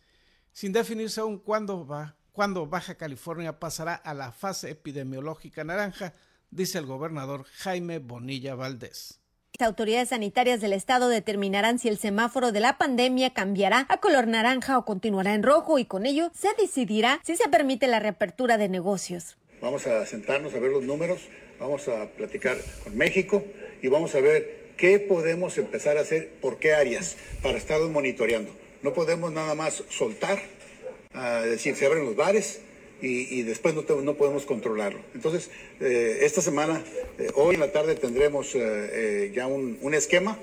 Sin 0.53 0.71
definirse 0.71 1.19
aún 1.19 1.39
cuándo 1.39 1.85
va, 1.85 2.15
cuándo 2.31 2.67
Baja 2.67 2.95
California 2.95 3.59
pasará 3.59 3.95
a 3.95 4.13
la 4.13 4.31
fase 4.31 4.69
epidemiológica 4.69 5.63
naranja, 5.63 6.13
dice 6.49 6.77
el 6.77 6.85
gobernador 6.85 7.43
Jaime 7.57 7.99
Bonilla 7.99 8.55
Valdés. 8.55 9.19
Las 9.57 9.67
autoridades 9.67 10.09
sanitarias 10.09 10.59
del 10.59 10.73
estado 10.73 11.07
determinarán 11.07 11.79
si 11.79 11.87
el 11.87 11.97
semáforo 11.97 12.51
de 12.51 12.59
la 12.59 12.77
pandemia 12.77 13.29
cambiará 13.29 13.85
a 13.87 14.01
color 14.01 14.27
naranja 14.27 14.77
o 14.77 14.83
continuará 14.83 15.33
en 15.33 15.43
rojo 15.43 15.79
y 15.79 15.85
con 15.85 16.05
ello 16.05 16.29
se 16.33 16.49
decidirá 16.59 17.21
si 17.23 17.37
se 17.37 17.47
permite 17.47 17.87
la 17.87 18.01
reapertura 18.01 18.57
de 18.57 18.67
negocios. 18.67 19.37
Vamos 19.61 19.87
a 19.87 20.05
sentarnos 20.05 20.53
a 20.55 20.59
ver 20.59 20.71
los 20.71 20.83
números, 20.83 21.21
vamos 21.57 21.87
a 21.87 22.07
platicar 22.07 22.57
con 22.83 22.97
México 22.97 23.45
y 23.81 23.87
vamos 23.87 24.13
a 24.15 24.19
ver 24.19 24.73
qué 24.75 24.99
podemos 24.99 25.57
empezar 25.57 25.97
a 25.97 26.01
hacer 26.01 26.31
por 26.41 26.59
qué 26.59 26.73
áreas 26.73 27.15
para 27.41 27.57
estarlos 27.57 27.89
monitoreando. 27.91 28.51
No 28.81 28.93
podemos 28.93 29.31
nada 29.31 29.55
más 29.55 29.85
soltar, 29.89 30.37
a 31.13 31.39
decir, 31.39 31.77
cierren 31.77 32.03
los 32.03 32.17
bares, 32.17 32.59
y, 33.01 33.43
después 33.43 33.75
no, 33.75 33.83
no, 34.01 34.13
podemos 34.15 34.45
controlarlo. 34.45 34.99
Entonces, 35.13 35.49
eh, 35.79 36.19
esta 36.21 36.41
semana, 36.41 36.81
eh, 37.19 37.29
hoy 37.35 37.55
en 37.55 37.61
la 37.61 37.71
tarde 37.71 37.95
tendremos 37.95 38.55
eh, 38.55 39.31
ya 39.33 39.47
un, 39.47 39.93
esquema 39.93 40.37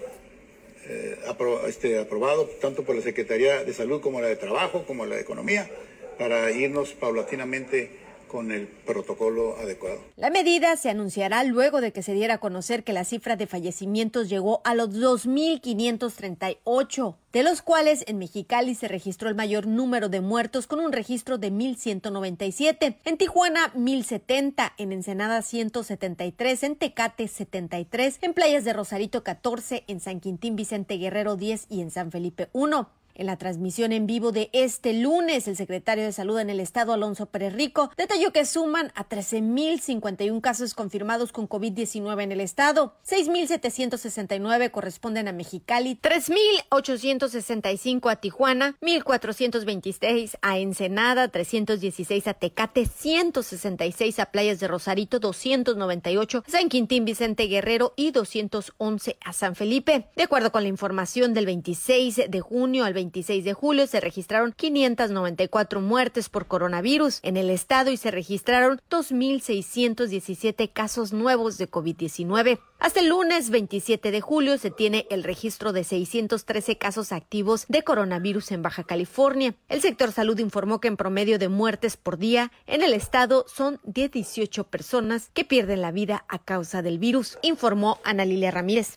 este, 1.67 1.99
aprobado 1.99 2.47
tanto 2.61 2.85
por 2.85 2.95
la 2.95 3.03
Secretaría 3.03 3.65
de 3.65 3.73
Salud 3.73 4.01
como 4.01 4.21
la 4.21 4.29
de 4.29 4.37
Trabajo, 4.37 4.85
como 4.87 5.07
la 5.07 5.17
de 5.17 5.23
Economía, 5.23 5.71
para 6.19 6.51
irnos 6.51 6.91
paulatinamente 6.93 7.91
con 8.33 8.51
el 8.51 8.67
protocolo 8.67 9.57
adecuado. 9.59 10.01
La 10.17 10.31
medida 10.31 10.75
se 10.79 10.89
anunciará 10.89 11.45
luego 11.45 11.83
de 11.83 11.93
que 11.93 12.03
se 12.03 12.15
diera 12.15 12.33
a 12.35 12.39
conocer 12.39 12.83
que 12.83 12.95
la 12.95 13.05
cifra 13.05 13.37
de 13.37 13.47
fallecimientos 13.47 14.31
llegó 14.31 14.63
a 14.65 14.75
los 14.75 14.89
2.538, 14.91 17.17
de 17.33 17.43
los 17.43 17.61
cuales 17.61 18.05
en 18.09 18.17
Mexicali 18.19 18.75
se 18.75 18.89
registró 18.89 19.29
el 19.29 19.35
mayor 19.35 19.67
número 19.67 20.09
de 20.09 20.23
muertos 20.23 20.67
con 20.67 20.81
un 20.81 20.93
registro 20.93 21.37
de 21.37 21.53
1.197, 21.53 22.97
en 23.05 23.19
Tijuana 23.19 23.71
1.070, 23.75 24.73
en 24.79 24.93
Ensenada 24.93 25.43
173, 25.43 26.63
en 26.63 26.77
Tecate 26.77 27.29
73, 27.29 28.19
en 28.23 28.33
Playas 28.33 28.65
de 28.65 28.73
Rosarito 28.73 29.23
14, 29.23 29.85
en 29.87 30.01
San 30.01 30.21
Quintín 30.21 30.57
Vicente 30.57 30.97
Guerrero 30.97 31.37
10 31.37 31.67
y 31.69 31.83
en 31.83 31.91
San 31.91 32.11
Felipe 32.11 32.49
1. 32.55 33.02
En 33.15 33.27
la 33.27 33.37
transmisión 33.37 33.93
en 33.93 34.07
vivo 34.07 34.33
de 34.33 34.49
este 34.53 34.95
lunes, 34.95 35.47
el 35.47 35.57
secretario 35.57 36.05
de 36.05 36.13
Salud 36.13 36.39
en 36.39 36.49
el 36.49 36.61
estado, 36.61 36.95
Alonso 36.95 37.27
Pérez 37.27 37.53
Rico, 37.53 37.91
detalló 37.97 38.33
que 38.33 38.47
suman 38.47 38.91
a 38.95 39.09
13.051 39.09 40.41
casos 40.41 40.75
confirmados 40.75 41.33
con 41.33 41.49
COVID-19 41.49 42.23
en 42.23 42.31
el 42.33 42.41
estado. 42.41 42.95
6.769 43.07 44.71
corresponden 44.71 45.29
a 45.29 45.33
Mexicali, 45.33 45.99
3.865 46.01 48.11
a 48.11 48.17
Tijuana, 48.17 48.77
1.426 48.81 50.39
a 50.41 50.59
Ensenada, 50.59 51.29
316 51.29 52.27
a 52.27 52.35
Tecate, 52.35 52.87
166 52.87 54.19
a 54.21 54.27
Playas 54.27 54.59
de 54.59 54.69
Rosarito, 54.69 55.19
298 55.19 56.45
a 56.47 56.51
San 56.51 56.71
Quintín 56.71 57.05
Vicente 57.05 57.47
Guerrero 57.47 57.93
y 57.97 58.11
211 58.11 59.19
a 59.23 59.35
San 59.35 59.55
Felipe. 59.55 60.07
De 60.17 60.23
acuerdo 60.23 60.51
con 60.51 60.63
la 60.63 60.69
información 60.69 61.35
del 61.35 61.45
26 61.47 62.23
de 62.29 62.41
junio 62.41 62.85
al 62.85 63.02
26 63.03 63.45
de 63.45 63.53
julio 63.53 63.89
se 63.89 63.99
registraron 63.99 64.53
594 64.53 65.81
muertes 65.81 66.29
por 66.29 66.47
coronavirus 66.47 67.19
en 67.25 67.37
el 67.37 67.51
estado 67.51 67.91
y 67.91 67.97
se 67.97 68.13
registraron 68.13 68.81
2.617 68.91 70.73
casos 70.73 71.13
nuevos 71.13 71.59
de 71.59 71.69
COVID-19. 71.69 72.61
Hasta 72.79 73.01
el 73.01 73.09
lunes 73.09 73.51
27 73.51 74.13
de 74.13 74.21
julio 74.21 74.57
se 74.57 74.71
tiene 74.71 75.07
el 75.11 75.25
registro 75.25 75.73
de 75.73 75.83
613 75.83 76.79
casos 76.79 77.11
activos 77.11 77.67
de 77.69 77.83
coronavirus 77.83 78.53
en 78.53 78.63
Baja 78.63 78.85
California. 78.85 79.57
El 79.69 79.81
sector 79.81 80.13
salud 80.13 80.39
informó 80.39 80.81
que 80.81 80.87
en 80.87 80.97
promedio 80.97 81.41
de 81.41 81.49
muertes 81.49 81.97
por 81.97 82.19
día 82.19 82.53
en 82.69 82.83
el 82.83 82.95
estado 82.95 83.47
son 83.49 83.81
18 83.83 84.63
personas 84.65 85.31
que 85.35 85.45
pierden 85.45 85.83
la 85.83 85.91
vida 85.91 86.25
a 86.29 86.39
causa 86.39 86.83
del 86.83 87.01
virus, 87.01 87.37
informó 87.43 87.99
Ana 88.05 88.25
Lilia 88.25 88.53
Ramírez. 88.53 88.95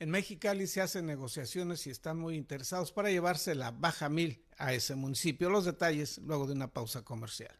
En 0.00 0.10
Mexicali 0.10 0.68
se 0.68 0.80
hacen 0.80 1.06
negociaciones 1.06 1.84
y 1.88 1.90
están 1.90 2.20
muy 2.20 2.36
interesados 2.36 2.92
para 2.92 3.10
llevarse 3.10 3.56
la 3.56 3.72
baja 3.72 4.08
mil 4.08 4.44
a 4.56 4.72
ese 4.72 4.94
municipio. 4.94 5.50
Los 5.50 5.64
detalles 5.64 6.18
luego 6.18 6.46
de 6.46 6.52
una 6.52 6.72
pausa 6.72 7.02
comercial. 7.02 7.58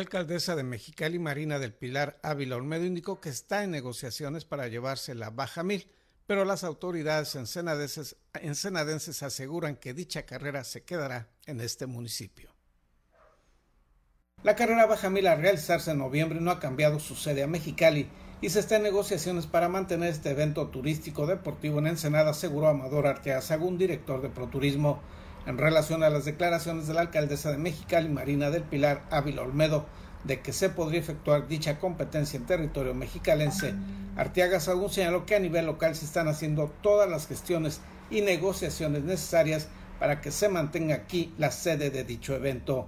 Alcaldesa 0.00 0.56
de 0.56 0.62
Mexicali, 0.62 1.18
Marina 1.18 1.58
del 1.58 1.72
Pilar 1.72 2.18
Ávila 2.22 2.56
Olmedo, 2.56 2.84
indicó 2.84 3.20
que 3.20 3.28
está 3.28 3.62
en 3.62 3.70
negociaciones 3.70 4.44
para 4.44 4.68
llevarse 4.68 5.14
la 5.14 5.30
baja 5.30 5.62
mil, 5.62 5.86
pero 6.26 6.44
las 6.44 6.64
autoridades 6.64 7.34
ensenadenses, 7.34 9.22
aseguran 9.22 9.76
que 9.76 9.94
dicha 9.94 10.26
carrera 10.26 10.64
se 10.64 10.84
quedará 10.84 11.28
en 11.46 11.60
este 11.60 11.86
municipio. 11.86 12.54
La 14.42 14.56
carrera 14.56 14.86
baja 14.86 15.10
mil 15.10 15.26
a 15.26 15.34
realizarse 15.34 15.90
en 15.90 15.98
noviembre 15.98 16.40
no 16.40 16.50
ha 16.50 16.60
cambiado 16.60 16.98
su 16.98 17.14
sede 17.14 17.42
a 17.42 17.46
Mexicali 17.46 18.08
y 18.40 18.48
se 18.48 18.60
está 18.60 18.76
en 18.76 18.84
negociaciones 18.84 19.46
para 19.46 19.68
mantener 19.68 20.08
este 20.08 20.30
evento 20.30 20.68
turístico 20.68 21.26
deportivo 21.26 21.78
en 21.78 21.88
Ensenada, 21.88 22.30
aseguró 22.30 22.68
Amador 22.68 23.06
Arteaga 23.06 23.42
Sagún, 23.42 23.76
director 23.76 24.22
de 24.22 24.30
Proturismo 24.30 25.02
en 25.50 25.58
relación 25.58 26.04
a 26.04 26.10
las 26.10 26.24
declaraciones 26.24 26.86
de 26.86 26.94
la 26.94 27.00
alcaldesa 27.02 27.50
de 27.50 27.58
Mexicali, 27.58 28.08
Marina 28.08 28.50
del 28.50 28.62
Pilar 28.62 29.02
Ávila 29.10 29.42
Olmedo, 29.42 29.84
de 30.22 30.40
que 30.40 30.52
se 30.52 30.70
podría 30.70 31.00
efectuar 31.00 31.48
dicha 31.48 31.80
competencia 31.80 32.36
en 32.36 32.46
territorio 32.46 32.94
mexicalense. 32.94 33.74
Arteaga 34.16 34.60
Sagún 34.60 34.90
señaló 34.90 35.26
que 35.26 35.34
a 35.34 35.40
nivel 35.40 35.66
local 35.66 35.96
se 35.96 36.04
están 36.04 36.28
haciendo 36.28 36.72
todas 36.82 37.10
las 37.10 37.26
gestiones 37.26 37.80
y 38.10 38.20
negociaciones 38.20 39.02
necesarias 39.02 39.66
para 39.98 40.20
que 40.20 40.30
se 40.30 40.48
mantenga 40.48 40.94
aquí 40.94 41.34
la 41.36 41.50
sede 41.50 41.90
de 41.90 42.04
dicho 42.04 42.34
evento. 42.34 42.86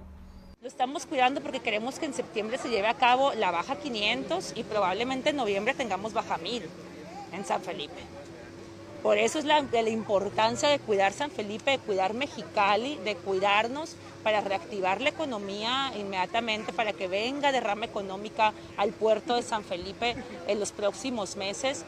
Lo 0.61 0.67
estamos 0.69 1.05
cuidando 1.05 1.41
porque 1.41 1.59
queremos 1.59 1.99
que 1.99 2.05
en 2.05 2.13
septiembre 2.13 2.57
se 2.57 2.69
lleve 2.69 2.87
a 2.87 2.93
cabo 2.93 3.33
la 3.33 3.51
baja 3.51 3.75
500 3.75 4.53
y 4.55 4.63
probablemente 4.63 5.31
en 5.31 5.35
noviembre 5.35 5.73
tengamos 5.73 6.13
baja 6.13 6.37
1000 6.37 6.63
en 7.33 7.45
San 7.45 7.61
Felipe. 7.61 8.22
Por 9.03 9.17
eso 9.17 9.37
es 9.37 9.43
la, 9.43 9.61
la 9.61 9.89
importancia 9.89 10.69
de 10.69 10.79
cuidar 10.79 11.11
San 11.11 11.29
Felipe, 11.29 11.71
de 11.71 11.79
cuidar 11.79 12.13
Mexicali, 12.13 12.97
de 13.03 13.17
cuidarnos 13.17 13.97
para 14.23 14.39
reactivar 14.39 15.01
la 15.01 15.09
economía 15.09 15.91
inmediatamente, 15.97 16.71
para 16.71 16.93
que 16.93 17.09
venga 17.09 17.51
derrama 17.51 17.83
económica 17.83 18.53
al 18.77 18.93
puerto 18.93 19.35
de 19.35 19.41
San 19.41 19.65
Felipe 19.65 20.15
en 20.47 20.57
los 20.57 20.71
próximos 20.71 21.35
meses. 21.35 21.83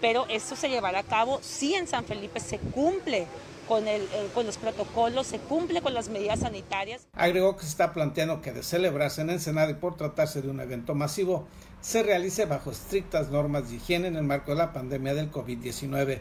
Pero 0.00 0.26
esto 0.28 0.54
se 0.54 0.68
llevará 0.68 1.00
a 1.00 1.02
cabo 1.02 1.40
si 1.42 1.74
en 1.74 1.88
San 1.88 2.04
Felipe 2.04 2.38
se 2.38 2.58
cumple 2.58 3.26
con, 3.66 3.84
con, 4.32 4.46
los 4.46 4.56
protocolos, 4.56 5.26
se 5.26 5.40
cumple 5.40 5.82
con 5.82 5.92
las 5.92 6.08
medidas 6.08 6.38
sanitarias. 6.38 7.08
Agregó 7.14 7.56
que 7.56 7.62
se 7.62 7.70
está 7.70 7.92
planteando 7.92 8.42
que 8.42 8.52
de 8.52 8.62
celebrarse 8.62 9.22
en 9.22 9.30
Ensenada 9.30 9.72
y 9.72 9.74
por 9.74 9.96
tratarse 9.96 10.40
de 10.40 10.48
un 10.48 10.60
evento 10.60 10.94
masivo, 10.94 11.48
se 11.80 12.04
realice 12.04 12.44
bajo 12.44 12.70
estrictas 12.70 13.30
normas 13.30 13.68
de 13.68 13.76
higiene 13.76 14.06
en 14.06 14.14
el 14.14 14.22
marco 14.22 14.52
de 14.52 14.58
la 14.58 14.72
pandemia 14.72 15.14
del 15.14 15.32
COVID-19. 15.32 16.20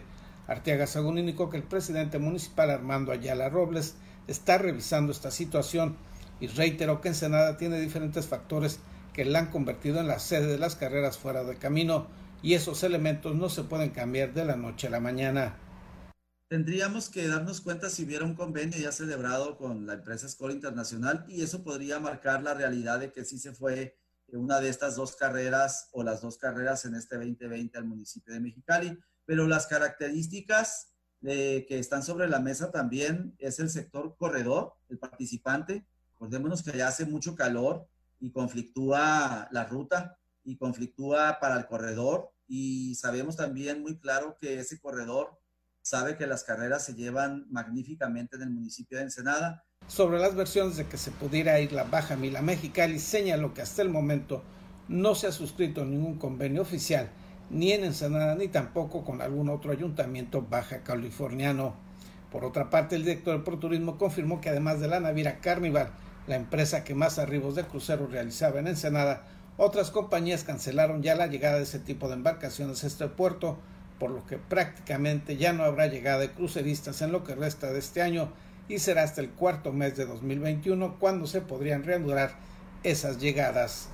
Arteaga 0.50 0.88
según 0.88 1.20
indicó 1.20 1.51
que 1.51 1.58
el 1.58 1.63
presidente 1.63 2.18
municipal 2.18 2.72
Armando 2.72 3.12
Ayala 3.12 3.50
Robles 3.50 3.94
está 4.25 4.58
revisando 4.58 5.12
esta 5.12 5.29
situación 5.29 5.96
y 6.39 6.48
reiteró 6.48 7.01
que 7.01 7.10
Ensenada 7.10 7.56
tiene 7.56 7.79
diferentes 7.79 8.25
factores 8.25 8.79
que 9.13 9.25
la 9.25 9.39
han 9.39 9.51
convertido 9.51 10.00
en 10.00 10.08
la 10.08 10.18
sede 10.18 10.48
de 10.48 10.58
las 10.58 10.75
carreras 10.75 11.20
fuera 11.20 11.44
de 11.44 11.56
camino 11.56 12.08
y 12.41 12.56
esos 12.56 12.82
elementos 12.82 13.36
no 13.36 13.50
se 13.50 13.63
pueden 13.63 13.91
cambiar 13.91 14.34
de 14.34 14.44
la 14.44 14.56
noche 14.56 14.88
a 14.88 14.89
la 14.89 15.00
mañana. 15.00 15.56
Tendríamos 16.48 17.10
que 17.10 17.27
darnos 17.27 17.62
cuenta 17.62 17.91
si 17.91 18.06
hubiera 18.06 18.25
un 18.25 18.34
convenio 18.34 18.79
ya 18.79 18.91
celebrado 18.91 19.56
con 19.56 19.86
la 19.86 19.94
empresa 19.94 20.25
Escola 20.25 20.53
Internacional 20.53 21.25
y 21.27 21.44
eso 21.44 21.63
podría 21.63 22.00
marcar 22.00 22.41
la 22.41 22.56
realidad 22.56 23.00
de 23.00 23.12
que 23.12 23.24
sí 23.24 23.38
se 23.38 23.53
fue 23.53 24.00
una 24.29 24.60
de 24.60 24.70
estas 24.70 24.96
dos 24.96 25.15
carreras 25.15 25.89
o 25.91 26.01
las 26.01 26.22
dos 26.22 26.39
carreras 26.39 26.86
en 26.86 26.96
este 26.96 27.18
2020 27.18 27.77
al 27.77 27.86
municipio 27.86 28.34
de 28.34 28.39
Mexicali 28.39 28.98
pero 29.29 29.45
las 29.45 29.67
características 29.67 30.88
que 31.21 31.67
están 31.69 32.01
sobre 32.01 32.27
la 32.27 32.39
mesa 32.39 32.71
también 32.71 33.36
es 33.38 33.59
el 33.59 33.69
sector 33.69 34.15
corredor, 34.17 34.74
el 34.89 34.98
participante. 34.98 35.86
Acordémonos 36.15 36.63
que 36.63 36.75
ya 36.75 36.88
hace 36.88 37.05
mucho 37.05 37.36
calor 37.36 37.88
y 38.19 38.31
conflictúa 38.31 39.48
la 39.51 39.65
ruta 39.65 40.17
y 40.43 40.57
conflictúa 40.57 41.38
para 41.39 41.59
el 41.59 41.67
corredor 41.67 42.31
y 42.48 42.95
sabemos 42.95 43.36
también 43.36 43.83
muy 43.83 44.00
claro 44.00 44.36
que 44.41 44.59
ese 44.59 44.79
corredor 44.79 45.39
sabe 45.83 46.17
que 46.17 46.25
las 46.25 46.43
carreras 46.43 46.83
se 46.83 46.95
llevan 46.95 47.45
magníficamente 47.51 48.36
en 48.36 48.41
el 48.41 48.50
municipio 48.50 48.98
de 48.98 49.03
Ensenada. 49.03 49.63
Sobre 49.86 50.17
las 50.17 50.33
versiones 50.33 50.75
de 50.75 50.88
que 50.88 50.98
se 50.98 51.12
pudiera 51.12 51.59
ir 51.59 51.71
la 51.71 51.83
Baja 51.83 52.15
Mila 52.15 52.41
Mexicali, 52.41 52.98
señaló 52.98 53.53
que 53.53 53.62
hasta 53.62 53.83
el 53.83 53.89
momento 53.89 54.41
no 54.88 55.13
se 55.13 55.27
ha 55.27 55.31
suscrito 55.31 55.86
ningún 55.86 56.17
convenio 56.17 56.63
oficial 56.63 57.12
ni 57.50 57.72
en 57.72 57.84
Ensenada 57.84 58.36
ni 58.36 58.48
tampoco 58.48 59.03
con 59.03 59.22
algún 59.22 59.50
otro 59.50 59.72
ayuntamiento 59.72 60.46
baja 60.50 60.84
californiano. 60.84 61.75
Por 62.32 62.46
otra 62.46 62.70
parte, 62.70 62.96
el 62.96 63.03
director 63.03 63.38
de 63.38 63.44
Proturismo 63.44 63.98
confirmó 63.98 64.39
que 64.39 64.50
además 64.50 64.79
de 64.79 64.88
la 64.88 65.00
naviera 65.00 65.39
Carnival, 65.39 65.89
la 66.27 66.36
empresa 66.36 66.84
que 66.84 66.94
más 66.94 67.18
arribos 67.18 67.56
de 67.56 67.63
cruceros 67.63 68.12
realizaba 68.12 68.60
en 68.60 68.68
Ensenada, 68.68 69.24
otras 69.58 69.89
compañías 69.89 70.44
cancelaron 70.44 71.01
ya 71.01 71.15
la 71.15 71.27
llegada 71.27 71.58
de 71.58 71.63
ese 71.63 71.79
tipo 71.79 72.08
de 72.08 72.13
embarcaciones 72.13 72.84
a 72.84 72.88
este 72.88 73.08
puerto, 73.08 73.58
por 74.00 74.12
lo 74.12 74.25
que 74.25 74.38
prácticamente 74.38 75.38
ya 75.38 75.53
no 75.53 75.63
habrá 75.63 75.88
llegada 75.88 76.20
de 76.20 76.32
cruceristas 76.32 77.01
en 77.01 77.12
lo 77.12 77.24
que 77.24 77.36
resta 77.36 77.72
de 77.74 77.79
este 77.79 78.01
año 78.01 78.32
y 78.70 78.79
será 78.79 79.03
hasta 79.03 79.22
el 79.22 79.32
cuarto 79.32 79.74
mes 79.74 79.98
de 79.98 80.06
2021 80.06 80.98
cuando 81.00 81.27
se 81.27 81.41
podrían 81.41 81.84
reanudar 81.84 82.36
esas 82.84 83.20
llegadas. 83.20 83.89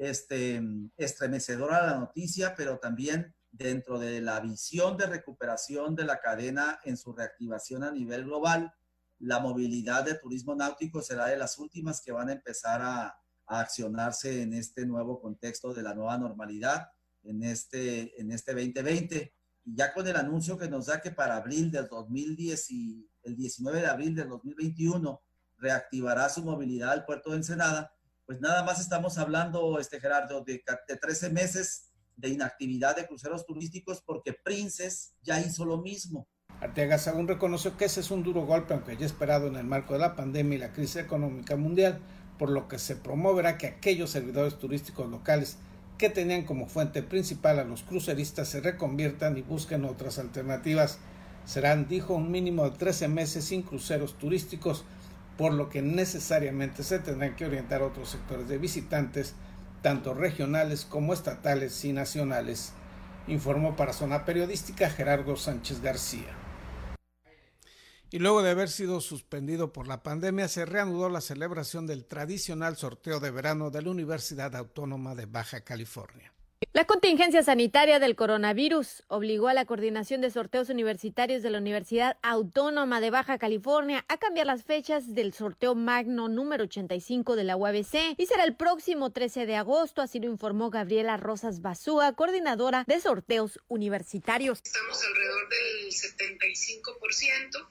Este, 0.00 0.62
estremecedora 0.96 1.84
la 1.84 1.98
noticia, 1.98 2.54
pero 2.56 2.78
también 2.78 3.34
dentro 3.50 3.98
de 3.98 4.22
la 4.22 4.40
visión 4.40 4.96
de 4.96 5.04
recuperación 5.04 5.94
de 5.94 6.04
la 6.04 6.20
cadena 6.20 6.80
en 6.84 6.96
su 6.96 7.12
reactivación 7.12 7.84
a 7.84 7.90
nivel 7.90 8.24
global, 8.24 8.72
la 9.18 9.40
movilidad 9.40 10.02
de 10.06 10.14
turismo 10.14 10.54
náutico 10.54 11.02
será 11.02 11.26
de 11.26 11.36
las 11.36 11.58
últimas 11.58 12.00
que 12.00 12.12
van 12.12 12.30
a 12.30 12.32
empezar 12.32 12.80
a, 12.80 13.16
accionarse 13.46 14.42
en 14.42 14.54
este 14.54 14.86
nuevo 14.86 15.20
contexto 15.20 15.74
de 15.74 15.82
la 15.82 15.92
nueva 15.92 16.16
normalidad, 16.16 16.86
en 17.24 17.42
este, 17.42 18.18
en 18.18 18.30
este 18.30 18.54
2020. 18.54 19.34
Y 19.64 19.74
ya 19.74 19.92
con 19.92 20.06
el 20.06 20.14
anuncio 20.14 20.56
que 20.56 20.68
nos 20.68 20.86
da 20.86 21.02
que 21.02 21.10
para 21.10 21.36
abril 21.36 21.70
del 21.72 21.88
2010 21.88 22.70
y 22.70 23.10
el 23.24 23.34
19 23.34 23.80
de 23.80 23.86
abril 23.88 24.14
del 24.14 24.28
2021 24.28 25.20
reactivará 25.58 26.28
su 26.28 26.44
movilidad 26.44 26.92
al 26.92 27.04
puerto 27.04 27.30
de 27.30 27.38
Ensenada, 27.38 27.92
pues 28.30 28.40
nada 28.40 28.62
más 28.62 28.78
estamos 28.78 29.18
hablando, 29.18 29.80
este 29.80 29.98
Gerardo, 29.98 30.44
de, 30.44 30.62
de 30.86 30.96
13 30.96 31.30
meses 31.30 31.90
de 32.14 32.28
inactividad 32.28 32.94
de 32.94 33.04
cruceros 33.08 33.44
turísticos 33.44 34.04
porque 34.06 34.32
Princes 34.32 35.16
ya 35.20 35.40
hizo 35.40 35.64
lo 35.64 35.78
mismo. 35.78 36.28
Arteaga 36.60 36.98
según 36.98 37.26
reconoció 37.26 37.76
que 37.76 37.86
ese 37.86 37.98
es 37.98 38.12
un 38.12 38.22
duro 38.22 38.46
golpe, 38.46 38.72
aunque 38.72 38.96
ya 38.96 39.04
esperado 39.04 39.48
en 39.48 39.56
el 39.56 39.64
marco 39.64 39.94
de 39.94 39.98
la 39.98 40.14
pandemia 40.14 40.54
y 40.54 40.60
la 40.60 40.72
crisis 40.72 40.94
económica 40.94 41.56
mundial, 41.56 41.98
por 42.38 42.50
lo 42.50 42.68
que 42.68 42.78
se 42.78 42.94
promoverá 42.94 43.58
que 43.58 43.66
aquellos 43.66 44.10
servidores 44.10 44.60
turísticos 44.60 45.10
locales 45.10 45.56
que 45.98 46.08
tenían 46.08 46.44
como 46.44 46.68
fuente 46.68 47.02
principal 47.02 47.58
a 47.58 47.64
los 47.64 47.82
cruceristas 47.82 48.46
se 48.46 48.60
reconviertan 48.60 49.38
y 49.38 49.42
busquen 49.42 49.84
otras 49.84 50.20
alternativas. 50.20 51.00
Serán, 51.46 51.88
dijo, 51.88 52.14
un 52.14 52.30
mínimo 52.30 52.70
de 52.70 52.78
13 52.78 53.08
meses 53.08 53.46
sin 53.46 53.62
cruceros 53.62 54.16
turísticos, 54.18 54.84
por 55.40 55.54
lo 55.54 55.70
que 55.70 55.80
necesariamente 55.80 56.82
se 56.82 56.98
tendrán 56.98 57.34
que 57.34 57.46
orientar 57.46 57.80
otros 57.80 58.10
sectores 58.10 58.46
de 58.46 58.58
visitantes, 58.58 59.32
tanto 59.80 60.12
regionales 60.12 60.84
como 60.84 61.14
estatales 61.14 61.82
y 61.86 61.94
nacionales, 61.94 62.74
informó 63.26 63.74
para 63.74 63.94
Zona 63.94 64.26
Periodística 64.26 64.90
Gerardo 64.90 65.36
Sánchez 65.36 65.80
García 65.80 66.36
y 68.10 68.18
luego 68.18 68.42
de 68.42 68.50
haber 68.50 68.68
sido 68.68 69.00
suspendido 69.00 69.72
por 69.72 69.88
la 69.88 70.02
pandemia 70.02 70.46
se 70.46 70.66
reanudó 70.66 71.08
la 71.08 71.22
celebración 71.22 71.86
del 71.86 72.04
tradicional 72.04 72.76
sorteo 72.76 73.18
de 73.18 73.30
verano 73.30 73.70
de 73.70 73.80
la 73.80 73.90
Universidad 73.90 74.54
Autónoma 74.54 75.14
de 75.14 75.24
Baja 75.24 75.62
California. 75.62 76.34
La 76.74 76.84
contingencia 76.84 77.42
sanitaria 77.42 77.98
del 77.98 78.14
coronavirus 78.14 79.02
obligó 79.08 79.48
a 79.48 79.54
la 79.54 79.64
Coordinación 79.64 80.20
de 80.20 80.30
Sorteos 80.30 80.68
Universitarios 80.68 81.42
de 81.42 81.48
la 81.48 81.56
Universidad 81.56 82.18
Autónoma 82.20 83.00
de 83.00 83.10
Baja 83.10 83.38
California 83.38 84.04
a 84.08 84.18
cambiar 84.18 84.46
las 84.46 84.64
fechas 84.64 85.14
del 85.14 85.32
sorteo 85.32 85.74
magno 85.74 86.28
número 86.28 86.64
85 86.64 87.34
de 87.34 87.44
la 87.44 87.56
UABC 87.56 88.14
y 88.18 88.26
será 88.26 88.44
el 88.44 88.56
próximo 88.56 89.10
13 89.10 89.46
de 89.46 89.56
agosto, 89.56 90.02
así 90.02 90.20
lo 90.20 90.26
informó 90.26 90.68
Gabriela 90.68 91.16
Rosas 91.16 91.62
Basúa, 91.62 92.12
coordinadora 92.12 92.84
de 92.86 93.00
sorteos 93.00 93.58
universitarios. 93.68 94.60
Estamos 94.62 95.02
alrededor 95.02 95.48
del 95.48 95.92
75% 95.92 97.68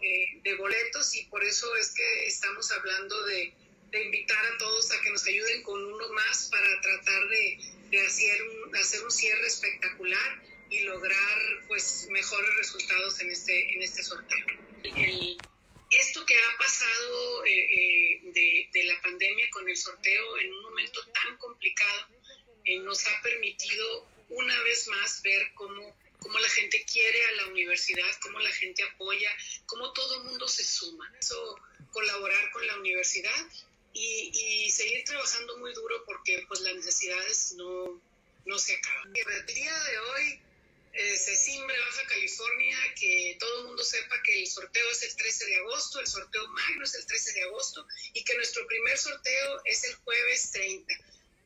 eh, 0.00 0.40
de 0.42 0.56
boletos 0.56 1.14
y 1.14 1.26
por 1.26 1.44
eso 1.44 1.66
es 1.76 1.92
que 1.94 2.26
estamos 2.26 2.72
hablando 2.72 3.22
de, 3.26 3.54
invitar 3.98 4.44
a 4.46 4.58
todos 4.58 4.90
a 4.92 5.00
que 5.00 5.10
nos 5.10 5.26
ayuden 5.26 5.62
con 5.62 5.84
uno 5.84 6.12
más 6.12 6.48
para 6.50 6.80
tratar 6.80 7.28
de, 7.28 7.58
hacer, 8.06 8.42
un, 8.42 8.76
hacer 8.76 9.02
un 9.02 9.10
cierre 9.10 9.46
espectacular 9.46 10.42
y 10.70 10.80
lograr 10.80 11.64
pues 11.66 12.06
mejores 12.10 12.54
resultados 12.56 13.20
en 13.20 13.30
este, 13.30 13.74
en 13.74 13.82
este 13.82 14.02
sorteo. 14.02 14.46
esto 15.90 16.24
que 16.24 16.38
ha 16.38 16.58
pasado 16.58 17.44
eh, 17.44 17.50
eh, 17.50 18.20
de, 18.32 18.68
de, 18.72 18.84
la 18.84 19.00
pandemia 19.02 19.50
con 19.50 19.68
el 19.68 19.76
sorteo 19.76 20.38
en 20.38 20.52
un 20.52 20.62
momento 20.62 21.04
tan 21.06 21.36
complicado 21.38 22.08
nos 22.84 23.04
ha 23.06 23.22
permitido 23.22 24.06
una 24.28 24.60
vez 24.62 24.86
más 24.86 25.22
ver 25.22 25.50
cómo 25.54 25.96
cómo 26.20 26.38
la 26.38 26.48
gente 26.48 26.84
quiere 26.84 27.24
a 27.24 27.32
la 27.32 27.46
universidad, 27.48 28.08
cómo 28.22 28.38
la 28.40 28.52
gente 28.52 28.82
apoya, 28.84 29.30
cómo 29.66 29.92
todo 29.92 30.18
el 30.18 30.24
mundo 30.24 30.46
se 30.46 30.62
suma. 30.62 31.10
Eso, 31.18 31.58
colaborar 31.90 32.50
con 32.52 32.66
la 32.66 32.76
universidad 32.76 33.46
y, 33.92 34.70
seguir 34.70 35.04
trabajando 35.04 35.58
muy 35.58 35.74
duro 35.74 36.04
porque 36.06 36.44
pues 36.48 36.60
las 36.60 36.74
necesidades 36.76 37.52
no, 37.56 38.00
no 38.46 38.58
se 38.58 38.76
acaban. 38.76 39.12
El 39.14 39.46
día 39.46 39.78
de 39.84 39.98
hoy 39.98 40.42
eh, 40.92 41.16
se 41.16 41.36
simbra 41.36 41.76
Baja 41.78 42.06
California, 42.06 42.78
que 42.98 43.36
todo 43.38 43.60
el 43.60 43.66
mundo 43.66 43.84
sepa 43.84 44.22
que 44.22 44.40
el 44.40 44.46
sorteo 44.46 44.90
es 44.90 45.02
el 45.02 45.16
13 45.16 45.46
de 45.46 45.56
agosto, 45.56 46.00
el 46.00 46.06
sorteo 46.06 46.48
magno 46.48 46.84
es 46.84 46.94
el 46.94 47.06
13 47.06 47.32
de 47.32 47.42
agosto 47.42 47.86
y 48.14 48.24
que 48.24 48.34
nuestro 48.36 48.66
primer 48.66 48.96
sorteo 48.96 49.60
es 49.64 49.84
el 49.84 49.94
jueves 49.96 50.52
30. 50.52 50.94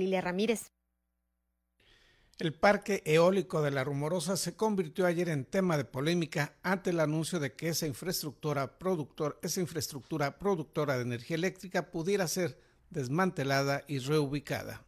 El 2.39 2.53
parque 2.53 3.03
eólico 3.05 3.61
de 3.61 3.71
la 3.71 3.83
Rumorosa 3.83 4.37
se 4.37 4.55
convirtió 4.55 5.05
ayer 5.05 5.27
en 5.27 5.43
tema 5.43 5.75
de 5.75 5.83
polémica 5.83 6.53
ante 6.63 6.91
el 6.91 7.01
anuncio 7.01 7.37
de 7.39 7.53
que 7.53 7.67
esa 7.67 7.85
infraestructura, 7.85 8.77
esa 9.41 9.59
infraestructura 9.59 10.39
productora 10.39 10.95
de 10.95 11.01
energía 11.01 11.35
eléctrica 11.35 11.91
pudiera 11.91 12.29
ser 12.29 12.57
desmantelada 12.89 13.83
y 13.87 13.99
reubicada. 13.99 14.85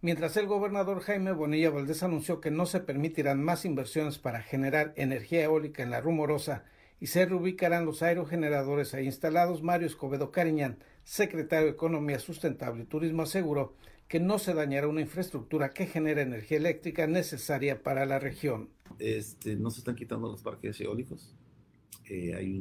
Mientras 0.00 0.36
el 0.36 0.46
gobernador 0.46 1.00
Jaime 1.00 1.32
Bonilla 1.32 1.70
Valdés 1.70 2.04
anunció 2.04 2.40
que 2.40 2.50
no 2.50 2.66
se 2.66 2.80
permitirán 2.80 3.42
más 3.42 3.64
inversiones 3.64 4.18
para 4.18 4.42
generar 4.42 4.92
energía 4.96 5.42
eólica 5.42 5.82
en 5.82 5.90
la 5.90 6.00
Rumorosa 6.00 6.64
y 7.00 7.08
se 7.08 7.26
reubicarán 7.26 7.84
los 7.84 8.02
aerogeneradores 8.02 8.94
ahí 8.94 9.06
instalados, 9.06 9.62
Mario 9.62 9.88
Escobedo 9.88 10.30
Cariñán, 10.30 10.78
secretario 11.04 11.66
de 11.66 11.72
Economía 11.72 12.18
Sustentable 12.18 12.84
y 12.84 12.86
Turismo, 12.86 13.22
aseguró 13.22 13.74
que 14.08 14.20
no 14.20 14.38
se 14.38 14.54
dañará 14.54 14.88
una 14.88 15.00
infraestructura 15.00 15.70
que 15.70 15.86
genera 15.86 16.22
energía 16.22 16.58
eléctrica 16.58 17.06
necesaria 17.06 17.82
para 17.82 18.04
la 18.04 18.18
región. 18.18 18.68
Este, 18.98 19.56
no 19.56 19.70
se 19.70 19.78
están 19.78 19.96
quitando 19.96 20.30
los 20.30 20.42
parques 20.42 20.80
eólicos. 20.80 21.34
Eh, 22.08 22.34
hay 22.34 22.60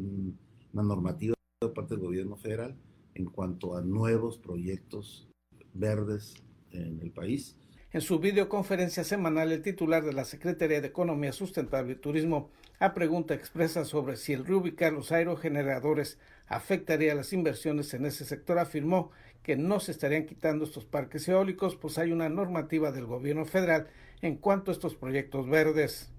una 0.71 0.83
normativa 0.83 1.35
de 1.61 1.69
parte 1.69 1.95
del 1.95 2.03
gobierno 2.03 2.37
federal 2.37 2.77
en 3.15 3.25
cuanto 3.25 3.75
a 3.75 3.81
nuevos 3.81 4.37
proyectos 4.37 5.27
verdes 5.73 6.35
en 6.71 6.99
el 7.01 7.11
país. 7.11 7.57
En 7.91 7.99
su 7.99 8.19
videoconferencia 8.19 9.03
semanal, 9.03 9.51
el 9.51 9.61
titular 9.61 10.05
de 10.05 10.13
la 10.13 10.23
Secretaría 10.23 10.79
de 10.79 10.87
Economía 10.87 11.33
Sustentable 11.33 11.93
y 11.93 11.95
Turismo, 11.97 12.49
a 12.81 12.95
pregunta 12.95 13.35
expresa 13.35 13.85
sobre 13.85 14.17
si 14.17 14.33
el 14.33 14.43
reubicar 14.43 14.91
los 14.91 15.11
aerogeneradores 15.11 16.17
afectaría 16.47 17.13
las 17.13 17.31
inversiones 17.31 17.93
en 17.93 18.07
ese 18.07 18.25
sector, 18.25 18.57
afirmó 18.57 19.11
que 19.43 19.55
no 19.55 19.79
se 19.79 19.91
estarían 19.91 20.25
quitando 20.25 20.65
estos 20.65 20.83
parques 20.83 21.27
eólicos, 21.27 21.75
pues 21.75 21.99
hay 21.99 22.11
una 22.11 22.27
normativa 22.27 22.91
del 22.91 23.05
gobierno 23.05 23.45
federal 23.45 23.87
en 24.23 24.35
cuanto 24.37 24.71
a 24.71 24.73
estos 24.73 24.95
proyectos 24.95 25.47
verdes. 25.47 26.11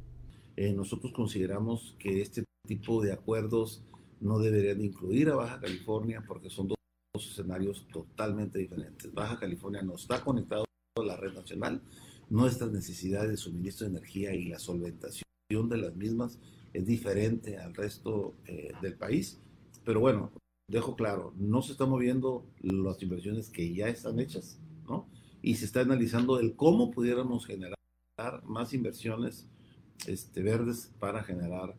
Eh, 0.56 0.72
nosotros 0.72 1.12
consideramos 1.12 1.96
que 1.98 2.22
este 2.22 2.44
tipo 2.64 3.02
de 3.02 3.12
acuerdos 3.12 3.82
no 4.20 4.38
deberían 4.38 4.80
incluir 4.82 5.30
a 5.30 5.34
Baja 5.34 5.60
California 5.60 6.22
porque 6.24 6.48
son 6.48 6.68
dos, 6.68 6.76
escenarios 7.14 7.88
totalmente 7.92 8.60
diferentes. 8.60 9.12
Baja 9.12 9.36
California 9.36 9.82
no 9.82 9.96
está 9.96 10.22
conectado 10.22 10.64
a 10.96 11.02
la 11.02 11.16
red 11.16 11.32
nacional, 11.32 11.82
nuestras 12.30 12.70
necesidades 12.70 13.30
de 13.30 13.36
suministro 13.36 13.84
de 13.84 13.96
energía 13.96 14.32
y 14.32 14.44
la 14.44 14.60
solventación 14.60 15.24
de 15.48 15.76
las 15.76 15.94
mismas 15.94 16.38
es 16.72 16.86
diferente 16.86 17.58
al 17.58 17.74
resto 17.74 18.34
eh, 18.46 18.72
del 18.80 18.94
país. 18.94 19.38
Pero 19.84 20.00
bueno, 20.00 20.32
dejo 20.68 20.96
claro, 20.96 21.34
no 21.36 21.60
se 21.60 21.72
están 21.72 21.90
moviendo 21.90 22.46
las 22.62 23.02
inversiones 23.02 23.50
que 23.50 23.74
ya 23.74 23.88
están 23.88 24.18
hechas, 24.18 24.58
¿no? 24.88 25.08
Y 25.42 25.56
se 25.56 25.66
está 25.66 25.80
analizando 25.80 26.40
el 26.40 26.56
cómo 26.56 26.90
pudiéramos 26.90 27.46
generar 27.46 27.76
más 28.44 28.72
inversiones 28.72 29.46
este, 30.06 30.42
verdes 30.42 30.90
para 30.98 31.22
generar. 31.22 31.74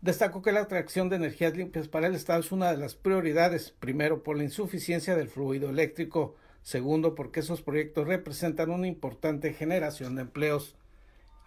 Destacó 0.00 0.42
que 0.42 0.52
la 0.52 0.60
atracción 0.60 1.08
de 1.08 1.16
energías 1.16 1.56
limpias 1.56 1.88
para 1.88 2.06
el 2.06 2.14
Estado 2.14 2.40
es 2.40 2.52
una 2.52 2.70
de 2.70 2.76
las 2.76 2.94
prioridades, 2.94 3.74
primero 3.80 4.22
por 4.22 4.36
la 4.36 4.44
insuficiencia 4.44 5.16
del 5.16 5.28
fluido 5.28 5.70
eléctrico, 5.70 6.36
segundo 6.62 7.16
porque 7.16 7.40
esos 7.40 7.62
proyectos 7.62 8.06
representan 8.06 8.70
una 8.70 8.86
importante 8.86 9.52
generación 9.54 10.14
de 10.14 10.22
empleos. 10.22 10.76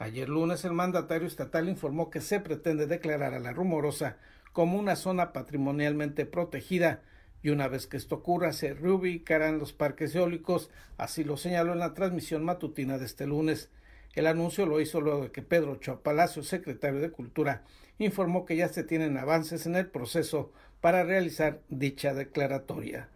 Ayer 0.01 0.29
lunes 0.29 0.65
el 0.65 0.73
mandatario 0.73 1.27
estatal 1.27 1.69
informó 1.69 2.09
que 2.09 2.21
se 2.21 2.39
pretende 2.39 2.87
declarar 2.87 3.35
a 3.35 3.39
la 3.39 3.53
rumorosa 3.53 4.17
como 4.51 4.79
una 4.79 4.95
zona 4.95 5.31
patrimonialmente 5.31 6.25
protegida 6.25 7.03
y 7.43 7.51
una 7.51 7.67
vez 7.67 7.85
que 7.85 7.97
esto 7.97 8.15
ocurra 8.15 8.51
se 8.51 8.73
reubicarán 8.73 9.59
los 9.59 9.73
parques 9.73 10.15
eólicos, 10.15 10.71
así 10.97 11.23
lo 11.23 11.37
señaló 11.37 11.73
en 11.73 11.77
la 11.77 11.93
transmisión 11.93 12.43
matutina 12.43 12.97
de 12.97 13.05
este 13.05 13.27
lunes. 13.27 13.69
El 14.15 14.25
anuncio 14.25 14.65
lo 14.65 14.81
hizo 14.81 15.01
luego 15.01 15.25
de 15.25 15.31
que 15.31 15.43
Pedro 15.43 15.73
Ochoa 15.73 16.01
Palacio, 16.01 16.41
secretario 16.41 16.99
de 16.99 17.11
Cultura, 17.11 17.63
informó 17.99 18.43
que 18.43 18.55
ya 18.55 18.69
se 18.69 18.83
tienen 18.83 19.19
avances 19.19 19.67
en 19.67 19.75
el 19.75 19.85
proceso 19.85 20.51
para 20.81 21.03
realizar 21.03 21.59
dicha 21.69 22.15
declaratoria. 22.15 23.07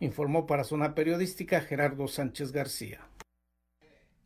Informó 0.00 0.48
para 0.48 0.64
Zona 0.64 0.96
Periodística 0.96 1.60
Gerardo 1.60 2.08
Sánchez 2.08 2.50
García. 2.50 3.02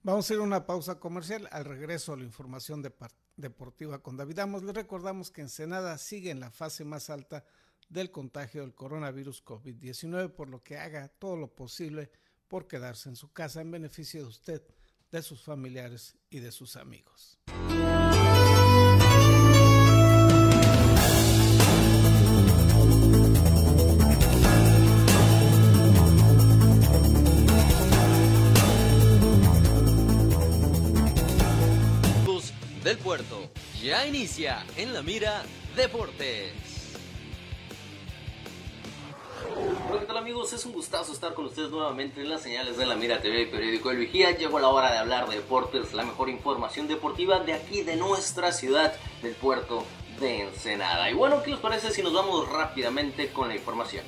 Vamos 0.02 0.30
a 0.30 0.34
ir 0.34 0.40
a 0.40 0.42
una 0.42 0.66
pausa 0.66 1.00
comercial. 1.00 1.48
Al 1.50 1.64
regreso 1.64 2.12
a 2.12 2.16
la 2.16 2.24
información 2.24 2.82
deportiva 3.36 3.98
con 4.02 4.16
David 4.16 4.38
Amos, 4.38 4.62
les 4.62 4.74
recordamos 4.74 5.30
que 5.30 5.40
Ensenada 5.40 5.98
sigue 5.98 6.30
en 6.30 6.40
la 6.40 6.50
fase 6.50 6.84
más 6.84 7.10
alta 7.10 7.44
del 7.88 8.10
contagio 8.10 8.62
del 8.62 8.74
coronavirus 8.74 9.44
COVID-19, 9.44 10.30
por 10.30 10.48
lo 10.48 10.62
que 10.62 10.78
haga 10.78 11.08
todo 11.08 11.36
lo 11.36 11.54
posible 11.54 12.10
por 12.46 12.66
quedarse 12.66 13.08
en 13.08 13.16
su 13.16 13.32
casa 13.32 13.60
en 13.60 13.70
beneficio 13.70 14.22
de 14.22 14.28
usted 14.28 14.62
de 15.10 15.22
sus 15.22 15.42
familiares 15.42 16.16
y 16.30 16.40
de 16.40 16.52
sus 16.52 16.76
amigos. 16.76 17.38
Del 32.88 32.96
puerto 32.96 33.50
ya 33.82 34.06
inicia 34.06 34.64
en 34.78 34.94
la 34.94 35.02
mira 35.02 35.42
Deportes. 35.76 36.54
Hola, 39.90 40.00
¿qué 40.00 40.06
tal 40.06 40.16
amigos? 40.16 40.54
Es 40.54 40.64
un 40.64 40.72
gustazo 40.72 41.12
estar 41.12 41.34
con 41.34 41.44
ustedes 41.44 41.68
nuevamente 41.68 42.22
en 42.22 42.30
las 42.30 42.40
señales 42.40 42.78
de 42.78 42.86
la 42.86 42.96
Mira 42.96 43.20
TV 43.20 43.42
y 43.42 43.46
Periódico 43.46 43.90
El 43.90 43.98
Vigía. 43.98 44.30
Llegó 44.30 44.58
la 44.58 44.68
hora 44.68 44.90
de 44.90 44.96
hablar 44.96 45.28
de 45.28 45.36
deportes, 45.36 45.92
la 45.92 46.02
mejor 46.02 46.30
información 46.30 46.88
deportiva 46.88 47.40
de 47.40 47.52
aquí, 47.52 47.82
de 47.82 47.96
nuestra 47.96 48.52
ciudad, 48.52 48.94
del 49.20 49.34
puerto 49.34 49.84
de 50.18 50.44
Ensenada. 50.44 51.10
Y 51.10 51.14
bueno, 51.14 51.42
¿qué 51.42 51.50
les 51.50 51.60
parece 51.60 51.90
si 51.90 52.02
nos 52.02 52.14
vamos 52.14 52.48
rápidamente 52.48 53.28
con 53.28 53.48
la 53.48 53.56
información? 53.56 54.04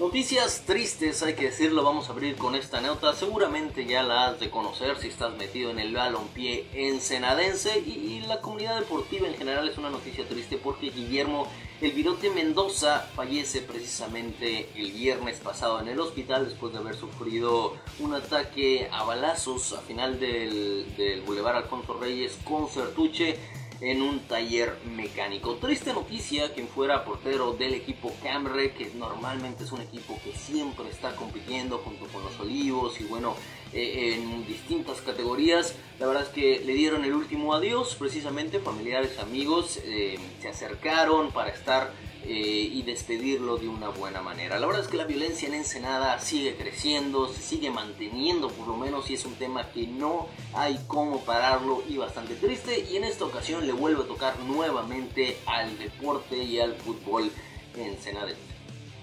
Noticias 0.00 0.62
tristes, 0.64 1.22
hay 1.22 1.34
que 1.34 1.50
decirlo, 1.50 1.84
vamos 1.84 2.08
a 2.08 2.12
abrir 2.12 2.34
con 2.36 2.54
esta 2.54 2.80
nota. 2.80 3.12
Seguramente 3.12 3.84
ya 3.84 4.02
la 4.02 4.28
has 4.28 4.40
de 4.40 4.48
conocer 4.48 4.96
si 4.96 5.08
estás 5.08 5.36
metido 5.36 5.70
en 5.70 5.78
el 5.78 5.92
balompié 5.92 6.66
ensenadense 6.72 7.80
y, 7.80 8.22
la 8.26 8.40
comunidad 8.40 8.78
deportiva 8.78 9.28
en 9.28 9.34
general 9.34 9.68
es 9.68 9.76
una 9.76 9.90
noticia 9.90 10.26
triste 10.26 10.56
porque 10.56 10.90
Guillermo 10.90 11.48
El 11.82 11.92
Virote 11.92 12.30
Mendoza 12.30 13.10
fallece 13.14 13.60
precisamente 13.60 14.70
el 14.74 14.92
viernes 14.92 15.38
pasado 15.38 15.80
en 15.80 15.88
el 15.88 16.00
hospital 16.00 16.46
después 16.46 16.72
de 16.72 16.78
haber 16.78 16.94
sufrido 16.94 17.76
un 17.98 18.14
ataque 18.14 18.88
a 18.92 19.02
balazos 19.04 19.74
a 19.74 19.80
final 19.80 20.18
del, 20.18 20.94
del 20.96 21.20
Boulevard 21.22 21.56
Alfonso 21.56 21.98
Reyes 22.00 22.38
con 22.44 22.68
Certuche 22.68 23.36
en 23.80 24.02
un 24.02 24.20
taller 24.20 24.76
mecánico. 24.96 25.54
Triste 25.56 25.92
noticia, 25.92 26.52
quien 26.52 26.68
fuera 26.68 27.04
portero 27.04 27.52
del 27.52 27.74
equipo 27.74 28.12
Camre, 28.22 28.72
que 28.72 28.90
normalmente 28.94 29.64
es 29.64 29.72
un 29.72 29.80
equipo 29.80 30.18
que 30.22 30.32
siempre 30.32 30.88
está 30.90 31.14
compitiendo 31.16 31.78
junto 31.78 32.06
con 32.06 32.22
los 32.22 32.38
Olivos 32.40 33.00
y 33.00 33.04
bueno, 33.04 33.36
eh, 33.72 34.14
en 34.14 34.46
distintas 34.46 35.00
categorías. 35.00 35.74
La 35.98 36.06
verdad 36.06 36.24
es 36.24 36.28
que 36.30 36.62
le 36.64 36.74
dieron 36.74 37.04
el 37.04 37.14
último 37.14 37.54
adiós, 37.54 37.96
precisamente 37.98 38.58
familiares, 38.58 39.18
amigos, 39.18 39.78
eh, 39.84 40.18
se 40.40 40.48
acercaron 40.48 41.30
para 41.32 41.50
estar 41.50 41.92
eh, 42.24 42.70
y 42.72 42.82
despedirlo 42.82 43.56
de 43.56 43.68
una 43.68 43.88
buena 43.88 44.20
manera. 44.20 44.58
La 44.58 44.66
verdad 44.66 44.82
es 44.82 44.88
que 44.88 44.96
la 44.96 45.04
violencia 45.04 45.48
en 45.48 45.54
Ensenada 45.54 46.18
sigue 46.20 46.54
creciendo, 46.54 47.28
se 47.28 47.40
sigue 47.40 47.70
manteniendo 47.70 48.48
por 48.50 48.68
lo 48.68 48.76
menos 48.76 49.08
y 49.10 49.14
es 49.14 49.24
un 49.24 49.34
tema 49.34 49.70
que 49.72 49.86
no 49.86 50.28
hay 50.54 50.78
cómo 50.86 51.20
pararlo 51.24 51.82
y 51.88 51.96
bastante 51.96 52.34
triste 52.34 52.86
y 52.90 52.96
en 52.96 53.04
esta 53.04 53.24
ocasión 53.24 53.66
le 53.66 53.72
vuelvo 53.72 54.02
a 54.02 54.06
tocar 54.06 54.38
nuevamente 54.40 55.38
al 55.46 55.78
deporte 55.78 56.36
y 56.36 56.60
al 56.60 56.74
fútbol 56.74 57.30
ensenadense. 57.76 58.49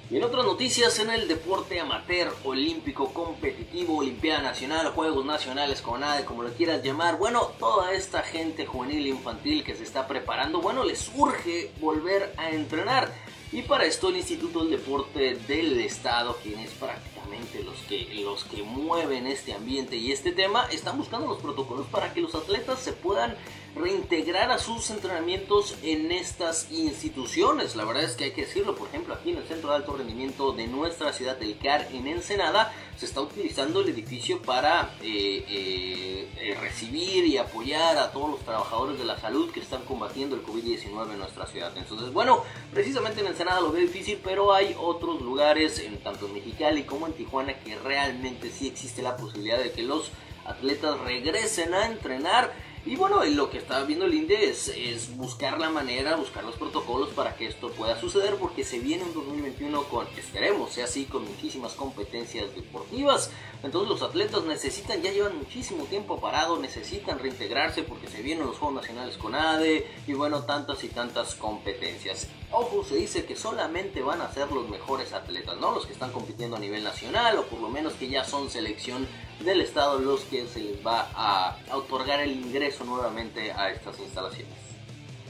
Y 0.09 0.15
en 0.15 0.23
otras 0.23 0.45
noticias, 0.45 0.99
en 0.99 1.09
el 1.09 1.27
deporte 1.27 1.81
amateur, 1.81 2.33
olímpico, 2.45 3.13
competitivo, 3.13 3.97
Olimpiada 3.97 4.41
Nacional, 4.41 4.91
Juegos 4.91 5.25
Nacionales, 5.25 5.81
CONADE, 5.81 6.23
como 6.23 6.43
lo 6.43 6.53
quieras 6.53 6.81
llamar, 6.81 7.17
bueno, 7.17 7.51
toda 7.59 7.91
esta 7.91 8.23
gente 8.23 8.65
juvenil 8.65 9.05
e 9.05 9.09
infantil 9.09 9.65
que 9.65 9.75
se 9.75 9.83
está 9.83 10.07
preparando, 10.07 10.61
bueno, 10.61 10.85
les 10.85 11.11
urge 11.13 11.71
volver 11.81 12.33
a 12.37 12.51
entrenar. 12.51 13.13
Y 13.51 13.63
para 13.63 13.83
esto 13.83 14.07
el 14.07 14.15
Instituto 14.15 14.59
del 14.59 14.71
Deporte 14.71 15.35
del 15.45 15.77
Estado, 15.81 16.37
quien 16.41 16.59
es 16.59 16.71
prácticamente 16.71 17.61
los 17.63 17.77
que, 17.79 18.07
los 18.23 18.45
que 18.45 18.63
mueven 18.63 19.27
este 19.27 19.53
ambiente 19.53 19.97
y 19.97 20.13
este 20.13 20.31
tema, 20.31 20.67
están 20.71 20.97
buscando 20.97 21.27
los 21.27 21.41
protocolos 21.41 21.85
para 21.87 22.13
que 22.13 22.21
los 22.21 22.33
atletas 22.33 22.79
se 22.79 22.93
puedan 22.93 23.35
reintegrar 23.77 24.51
a 24.51 24.59
sus 24.59 24.89
entrenamientos 24.89 25.75
en 25.83 26.11
estas 26.11 26.71
instituciones. 26.71 27.75
La 27.75 27.85
verdad 27.85 28.03
es 28.03 28.15
que 28.15 28.25
hay 28.25 28.31
que 28.31 28.45
decirlo, 28.45 28.75
por 28.75 28.87
ejemplo, 28.87 29.13
aquí 29.13 29.31
en 29.31 29.37
el 29.37 29.47
Centro 29.47 29.69
de 29.69 29.75
Alto 29.77 29.95
Rendimiento 29.95 30.51
de 30.51 30.67
nuestra 30.67 31.13
ciudad 31.13 31.37
del 31.37 31.57
CAR 31.57 31.87
en 31.91 32.07
Ensenada, 32.07 32.73
se 32.97 33.05
está 33.05 33.21
utilizando 33.21 33.81
el 33.81 33.89
edificio 33.89 34.41
para 34.41 34.95
eh, 35.03 35.45
eh, 35.47 36.27
eh, 36.39 36.57
recibir 36.59 37.25
y 37.25 37.37
apoyar 37.37 37.97
a 37.97 38.11
todos 38.11 38.31
los 38.31 38.39
trabajadores 38.39 38.97
de 38.97 39.05
la 39.05 39.19
salud 39.19 39.51
que 39.51 39.59
están 39.59 39.83
combatiendo 39.85 40.35
el 40.35 40.43
COVID-19 40.43 41.11
en 41.11 41.19
nuestra 41.19 41.45
ciudad. 41.45 41.71
Entonces, 41.77 42.11
bueno, 42.11 42.43
precisamente 42.73 43.21
en 43.21 43.27
Ensenada 43.27 43.61
lo 43.61 43.71
veo 43.71 43.81
difícil, 43.81 44.19
pero 44.23 44.51
hay 44.51 44.75
otros 44.79 45.21
lugares, 45.21 45.79
en 45.79 45.97
tanto 45.99 46.25
en 46.25 46.33
Mexicali 46.33 46.83
como 46.83 47.05
en 47.05 47.13
Tijuana, 47.13 47.59
que 47.59 47.75
realmente 47.77 48.49
sí 48.49 48.67
existe 48.67 49.03
la 49.03 49.15
posibilidad 49.15 49.59
de 49.59 49.71
que 49.71 49.83
los 49.83 50.11
atletas 50.45 50.99
regresen 51.01 51.73
a 51.73 51.85
entrenar 51.85 52.51
y 52.88 52.95
bueno, 52.95 53.21
lo 53.26 53.50
que 53.50 53.58
está 53.58 53.84
viendo 53.84 54.06
el 54.06 54.13
INDE 54.13 54.50
es, 54.50 55.17
buscar 55.17 55.60
la 55.60 55.69
manera, 55.69 56.15
buscar 56.15 56.45
los 56.45 56.56
protocolos 56.56 57.10
para 57.10 57.36
que 57.36 57.45
esto 57.45 57.69
pueda 57.71 58.00
suceder, 58.00 58.36
porque 58.36 58.63
se 58.63 58.80
viene 58.80 59.04
un 59.04 59.13
2021 59.13 59.84
con, 59.84 60.08
esperemos, 60.17 60.71
sea 60.71 60.86
así, 60.86 61.04
con 61.04 61.26
muchísimas 61.26 61.73
competencias 61.73 62.56
deportivas. 62.56 63.30
Entonces 63.62 63.89
los 63.89 64.02
atletas 64.02 64.45
necesitan, 64.45 65.02
ya 65.02 65.12
llevan 65.12 65.38
muchísimo 65.38 65.84
tiempo 65.86 66.21
parado, 66.21 66.58
necesitan 66.60 67.19
reintegrarse 67.19 67.84
porque 67.84 68.08
se 68.08 68.21
vienen 68.21 68.45
los 68.45 68.58
Juegos 68.58 68.82
Nacionales 68.82 69.17
con 69.17 69.36
ADE 69.36 69.86
y 70.08 70.13
bueno, 70.13 70.43
tantas 70.43 70.82
y 70.86 70.88
tantas 70.88 71.36
competencias. 71.36 72.28
Ojo, 72.52 72.86
se 72.86 72.95
dice 72.95 73.26
que 73.26 73.36
solamente 73.36 74.02
van 74.02 74.21
a 74.21 74.32
ser 74.32 74.50
los 74.50 74.69
mejores 74.69 75.12
atletas, 75.12 75.58
¿no? 75.58 75.73
Los 75.73 75.86
que 75.86 75.91
están 75.91 76.13
compitiendo 76.13 76.56
a 76.56 76.60
nivel 76.60 76.86
nacional 76.86 77.38
o 77.39 77.43
por 77.47 77.60
lo 77.60 77.67
menos 77.67 77.93
que 77.93 78.08
ya 78.08 78.23
son 78.23 78.50
selección 78.50 79.06
del 79.39 79.62
estado 79.62 80.00
los 80.00 80.21
que 80.21 80.47
se 80.47 80.60
les 80.60 80.86
va 80.86 81.10
a 81.13 81.58
otorgar 81.73 82.19
el 82.19 82.32
ingreso 82.32 82.84
nuevamente 82.86 83.52
a 83.52 83.71
estas 83.71 84.00
instalaciones. 84.00 84.67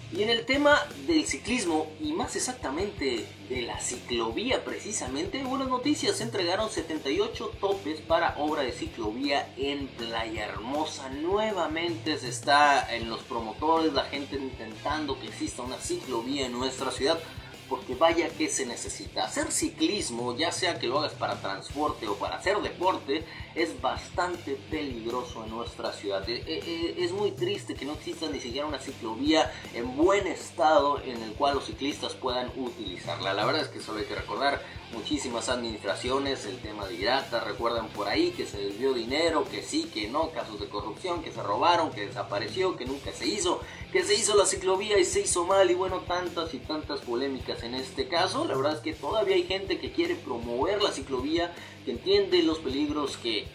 Y 0.10 0.24
en 0.24 0.30
el 0.30 0.46
tema 0.46 0.80
del 1.06 1.26
ciclismo 1.26 1.92
y 2.00 2.14
más 2.14 2.38
exactamente 2.38 3.28
de 3.50 3.62
la 3.64 3.78
ciclovía 3.82 4.64
precisamente, 4.64 5.44
buenas 5.44 5.68
noticias, 5.68 6.16
se 6.16 6.24
entregaron 6.24 6.70
78 6.70 7.52
topes 7.60 8.00
para 8.00 8.38
obra 8.38 8.62
de 8.62 8.72
ciclovía 8.72 9.52
en 9.58 9.88
Playa 9.88 10.46
Hermosa. 10.46 11.10
Nuevamente 11.10 12.18
se 12.18 12.30
está 12.30 12.96
en 12.96 13.10
los 13.10 13.20
promotores, 13.24 13.92
la 13.92 14.06
gente 14.06 14.38
intentando 14.38 15.20
que 15.20 15.28
exista 15.28 15.64
una 15.64 15.78
ciclovía 15.78 16.46
en 16.46 16.54
nuestra 16.54 16.90
ciudad 16.92 17.20
porque 17.70 17.96
vaya 17.96 18.30
que 18.30 18.50
se 18.50 18.66
necesita. 18.66 19.26
Hacer 19.26 19.52
ciclismo, 19.52 20.36
ya 20.36 20.52
sea 20.52 20.80
que 20.80 20.88
lo 20.88 21.00
hagas 21.00 21.14
para 21.14 21.42
transporte 21.42 22.08
o 22.08 22.16
para 22.16 22.38
hacer 22.38 22.58
deporte, 22.62 23.24
es 23.56 23.80
bastante 23.82 24.58
peligroso 24.70 25.44
en 25.44 25.52
nuestra 25.52 25.92
ciudad. 25.92 26.28
Eh, 26.30 26.44
eh, 26.46 26.64
eh, 26.66 26.96
es 26.98 27.12
muy 27.12 27.32
triste 27.32 27.76
que 27.76 27.86
no 27.86 27.94
exista 27.94 28.28
ni 28.30 28.40
siquiera 28.40 28.68
una 28.68 28.80
ciclovía 28.80 29.52
en 29.74 29.98
buen 29.98 30.28
estado 30.28 31.02
en 31.02 31.22
el 31.22 31.34
cual 31.34 31.56
los 31.56 31.66
ciclistas 31.66 32.14
puedan 32.14 32.52
utilizarla. 32.56 33.34
La 33.34 33.46
verdad 33.46 33.64
es 33.64 33.70
que 33.70 33.82
solo 33.82 34.00
hay 34.00 34.06
que 34.06 34.16
recordar 34.16 34.62
muchísimas 34.92 35.50
administraciones, 35.50 36.46
el 36.46 36.60
tema 36.60 36.88
de 36.88 36.96
IRATA, 36.96 37.42
recuerdan 37.42 37.88
por 37.90 38.08
ahí 38.08 38.32
que 38.32 38.46
se 38.46 38.58
desvió 38.58 38.94
dinero, 38.94 39.46
que 39.50 39.62
sí, 39.62 39.90
que 39.94 40.08
no, 40.08 40.32
casos 40.32 40.60
de 40.60 40.70
corrupción, 40.70 41.24
que 41.24 41.32
se 41.32 41.44
robaron, 41.44 41.92
que 41.92 42.08
desapareció, 42.08 42.78
que 42.78 42.86
nunca 42.86 43.12
se 43.12 43.28
hizo, 43.28 43.62
que 43.92 44.04
se 44.04 44.16
hizo 44.16 44.36
la 44.36 44.46
ciclovía 44.46 44.98
y 44.98 45.06
se 45.06 45.22
hizo 45.22 45.46
mal 45.46 45.70
y 45.70 45.74
bueno, 45.74 46.00
tantas 46.08 46.54
y 46.54 46.60
tantas 46.60 47.02
polémicas 47.02 47.57
en 47.64 47.76
este 47.76 48.08
caso. 48.08 48.46
La 48.46 48.56
verdad 48.56 48.74
es 48.74 48.80
que 48.80 48.94
todavía 48.94 49.36
hay 49.36 49.44
gente 49.44 49.80
que 49.80 49.92
quiere 49.92 50.16
promover 50.16 50.82
la 50.82 50.92
ciclovía, 50.92 51.54
que 51.86 51.92
entiende 51.92 52.44
los 52.44 52.60
peligros 52.60 53.18
que, 53.18 53.48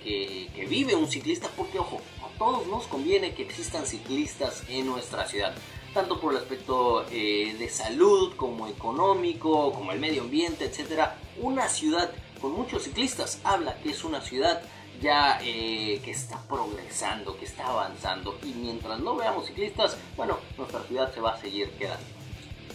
vive 0.69 0.95
un 0.95 1.09
ciclista, 1.11 1.49
porque 1.57 1.79
ojo, 1.79 2.01
a 2.25 2.38
todos 2.38 2.67
nos 2.67 2.87
conviene 2.87 3.35
que 3.35 3.43
existan 3.43 3.87
ciclistas 3.87 4.65
en 4.69 4.87
nuestra 4.87 5.27
ciudad 5.29 5.55
tanto 5.93 6.19
por 6.19 6.33
el 6.33 6.38
aspecto 6.38 7.05
eh, 7.11 7.55
de 7.59 7.69
salud 7.69 8.33
como 8.37 8.67
económico, 8.67 9.75
como 9.75 9.93
el 9.93 10.01
medio 10.01 10.23
ambiente, 10.23 10.65
etcétera. 10.65 11.19
Una 11.38 11.69
ciudad 11.69 12.11
con 12.41 12.53
muchos 12.53 12.85
ciclistas 12.85 13.41
habla 13.45 13.77
que 13.83 13.91
es 13.91 14.03
una 14.03 14.23
ciudad 14.23 14.62
ya 15.03 15.38
eh, 15.43 16.01
que 16.05 16.12
está 16.12 16.41
progresando, 16.49 17.37
que 17.37 17.45
está 17.45 17.67
avanzando 17.67 18.38
y 18.43 18.55
mientras 18.55 19.01
no 19.01 19.17
veamos 19.17 19.47
ciclistas, 19.47 19.97
bueno, 20.17 20.38
nuestra 20.57 20.83
ciudad 20.85 21.12
se 21.12 21.21
va 21.21 21.33
a 21.33 21.41
seguir 21.41 21.71
quedando. 21.73 22.21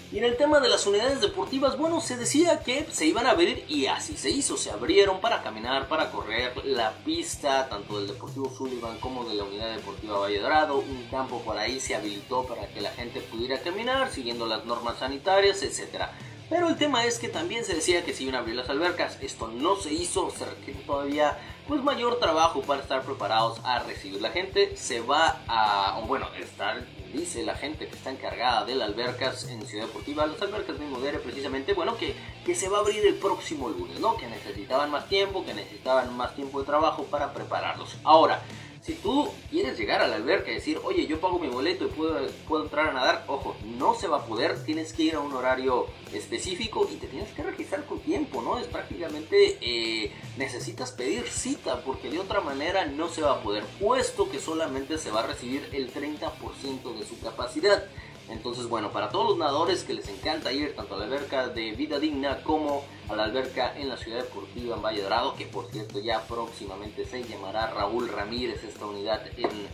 Y 0.10 0.20
en 0.20 0.24
el 0.24 0.38
tema 0.38 0.62
de 0.62 0.70
las 0.70 0.88
unidades 0.88 1.20
deportivas, 1.20 1.78
bueno, 1.78 2.00
se 2.00 2.16
decía 2.16 2.60
que 2.60 2.88
se 2.90 3.06
iban 3.06 3.26
a 3.28 3.32
abrir 3.32 3.66
y 3.68 3.88
así 3.88 4.16
se 4.16 4.30
hizo. 4.30 4.56
Se 4.56 4.72
abrieron 4.72 5.20
para 5.20 5.44
caminar, 5.44 5.90
para 5.90 6.12
correr 6.12 6.54
la 6.66 6.94
pista, 7.04 7.68
tanto 7.68 8.00
del 8.00 8.08
Deportivo 8.08 8.50
Sullivan 8.50 9.00
como 9.00 9.26
de 9.26 9.36
la 9.36 9.44
Unidad 9.44 9.76
Deportiva 9.76 10.20
Valle 10.20 10.40
Dorado. 10.40 10.78
Un 10.78 11.08
campo 11.12 11.42
por 11.42 11.58
ahí 11.58 11.82
se 11.82 11.94
habilitó 11.94 12.46
para 12.46 12.68
que 12.68 12.80
la 12.80 12.92
gente 12.92 13.20
pudiera 13.20 13.60
caminar 13.60 14.10
siguiendo 14.10 14.46
las 14.46 14.64
normas 14.66 14.98
sanitarias, 15.00 15.62
etcétera. 15.62 16.14
Pero 16.50 16.70
el 16.70 16.78
tema 16.78 17.04
es 17.06 17.20
que 17.20 17.28
también 17.28 17.66
se 17.66 17.76
decía 17.76 18.06
que 18.06 18.14
se 18.14 18.24
iban 18.24 18.36
a 18.36 18.40
abrir 18.40 18.56
las 18.56 18.70
albercas. 18.70 19.18
Esto 19.22 19.50
no 19.50 19.76
se 19.76 19.92
hizo, 19.92 20.32
se 20.32 20.46
requiere 20.46 20.80
todavía 20.82 21.38
pues 21.68 21.84
mayor 21.84 22.20
trabajo 22.20 22.62
para 22.62 22.82
estar 22.82 23.02
preparados 23.04 23.60
a 23.66 23.80
recibir. 23.80 24.22
La 24.22 24.32
gente 24.32 24.78
se 24.78 25.02
va 25.02 25.42
a, 25.48 26.00
bueno, 26.08 26.30
estar, 26.40 26.86
dice 27.14 27.44
la 27.44 27.56
gente 27.56 27.88
que 27.88 27.96
está 27.96 28.12
encargada 28.12 28.66
de 28.66 28.76
las 28.76 28.90
albercas 28.90 29.50
en 29.50 29.66
Ciudad 29.66 29.88
Deportiva, 29.88 30.26
las 30.26 30.42
albercas 30.42 30.80
de 30.80 30.86
Modere 30.86 31.20
precisamente, 31.20 31.74
bueno, 31.74 31.98
que, 31.98 32.16
que 32.46 32.56
se 32.56 32.70
va 32.70 32.78
a 32.78 32.82
abrir 32.82 33.06
el 33.06 33.16
próximo 33.16 33.70
lunes, 33.70 34.00
¿no? 34.00 34.18
Que 34.18 34.28
necesitaban 34.28 34.92
más 34.92 35.08
tiempo, 35.10 35.46
que 35.46 35.54
necesitaban 35.54 36.16
más 36.16 36.36
tiempo 36.36 36.60
de 36.60 36.66
trabajo 36.66 37.04
para 37.04 37.34
prepararlos. 37.34 37.98
Ahora, 38.04 38.42
si 38.88 38.94
tú 38.94 39.30
quieres 39.52 39.78
llegar 39.78 40.02
a 40.02 40.08
la 40.08 40.16
alberca 40.16 40.50
y 40.50 40.56
decir, 40.56 40.80
oye, 40.86 41.06
yo 41.08 41.20
pago 41.20 41.40
mi 41.40 41.50
boleto 41.50 41.86
y 41.86 41.90
puedo, 41.90 42.26
puedo 42.48 42.64
entrar 42.64 42.88
a 42.88 42.94
nadar, 42.94 43.26
ojo, 43.28 43.58
no 43.78 43.94
se 43.96 44.08
va 44.08 44.20
a 44.20 44.26
poder, 44.26 44.64
tienes 44.64 44.94
que 44.94 45.04
ir 45.04 45.16
a 45.16 45.20
un 45.20 45.34
horario 45.34 45.88
específico 46.14 46.88
y 46.90 46.96
te 46.96 47.08
tienes 47.08 47.30
que 47.34 47.44
registrar 47.44 47.86
con 47.86 48.00
tiempo, 48.00 48.42
¿no? 48.42 48.58
Es 48.58 48.68
prácticamente, 48.68 49.58
eh, 49.60 50.14
necesitas 50.38 50.94
pedir 50.94 51.28
cita 51.28 51.82
porque 51.82 52.10
de 52.10 52.20
otra 52.20 52.40
manera 52.40 52.86
no 52.86 53.10
se 53.10 53.22
va 53.22 53.34
a 53.34 53.44
poder, 53.44 53.66
puesto 53.78 54.30
que 54.30 54.40
solamente 54.40 54.98
se 54.98 55.12
va 55.12 55.20
a 55.20 55.28
recibir 55.28 55.68
el 55.74 55.92
30% 55.92 56.98
de 56.98 57.06
su 57.06 57.20
capacidad. 57.20 57.84
Entonces, 58.30 58.68
bueno, 58.68 58.92
para 58.92 59.10
todos 59.10 59.30
los 59.30 59.38
nadadores 59.38 59.84
que 59.84 59.94
les 59.94 60.08
encanta 60.10 60.52
ir 60.52 60.76
tanto 60.76 60.96
a 60.96 60.98
la 60.98 61.06
alberca 61.06 61.48
de 61.48 61.72
Vida 61.72 61.98
Digna 62.00 62.44
como 62.44 62.84
a 63.08 63.16
la 63.16 63.24
alberca 63.24 63.74
en 63.78 63.88
la 63.88 63.98
Ciudad 63.98 64.18
Deportiva 64.18 64.76
en 64.76 64.82
Valle 64.82 65.02
Dorado, 65.02 65.36
que 65.36 65.46
por 65.46 65.72
cierto 65.72 66.00
ya 66.00 66.22
próximamente 66.28 67.06
se 67.06 67.24
llamará 67.24 67.68
Raúl 67.68 68.10
Ramírez 68.10 68.64
esta 68.64 68.86
unidad 68.86 69.22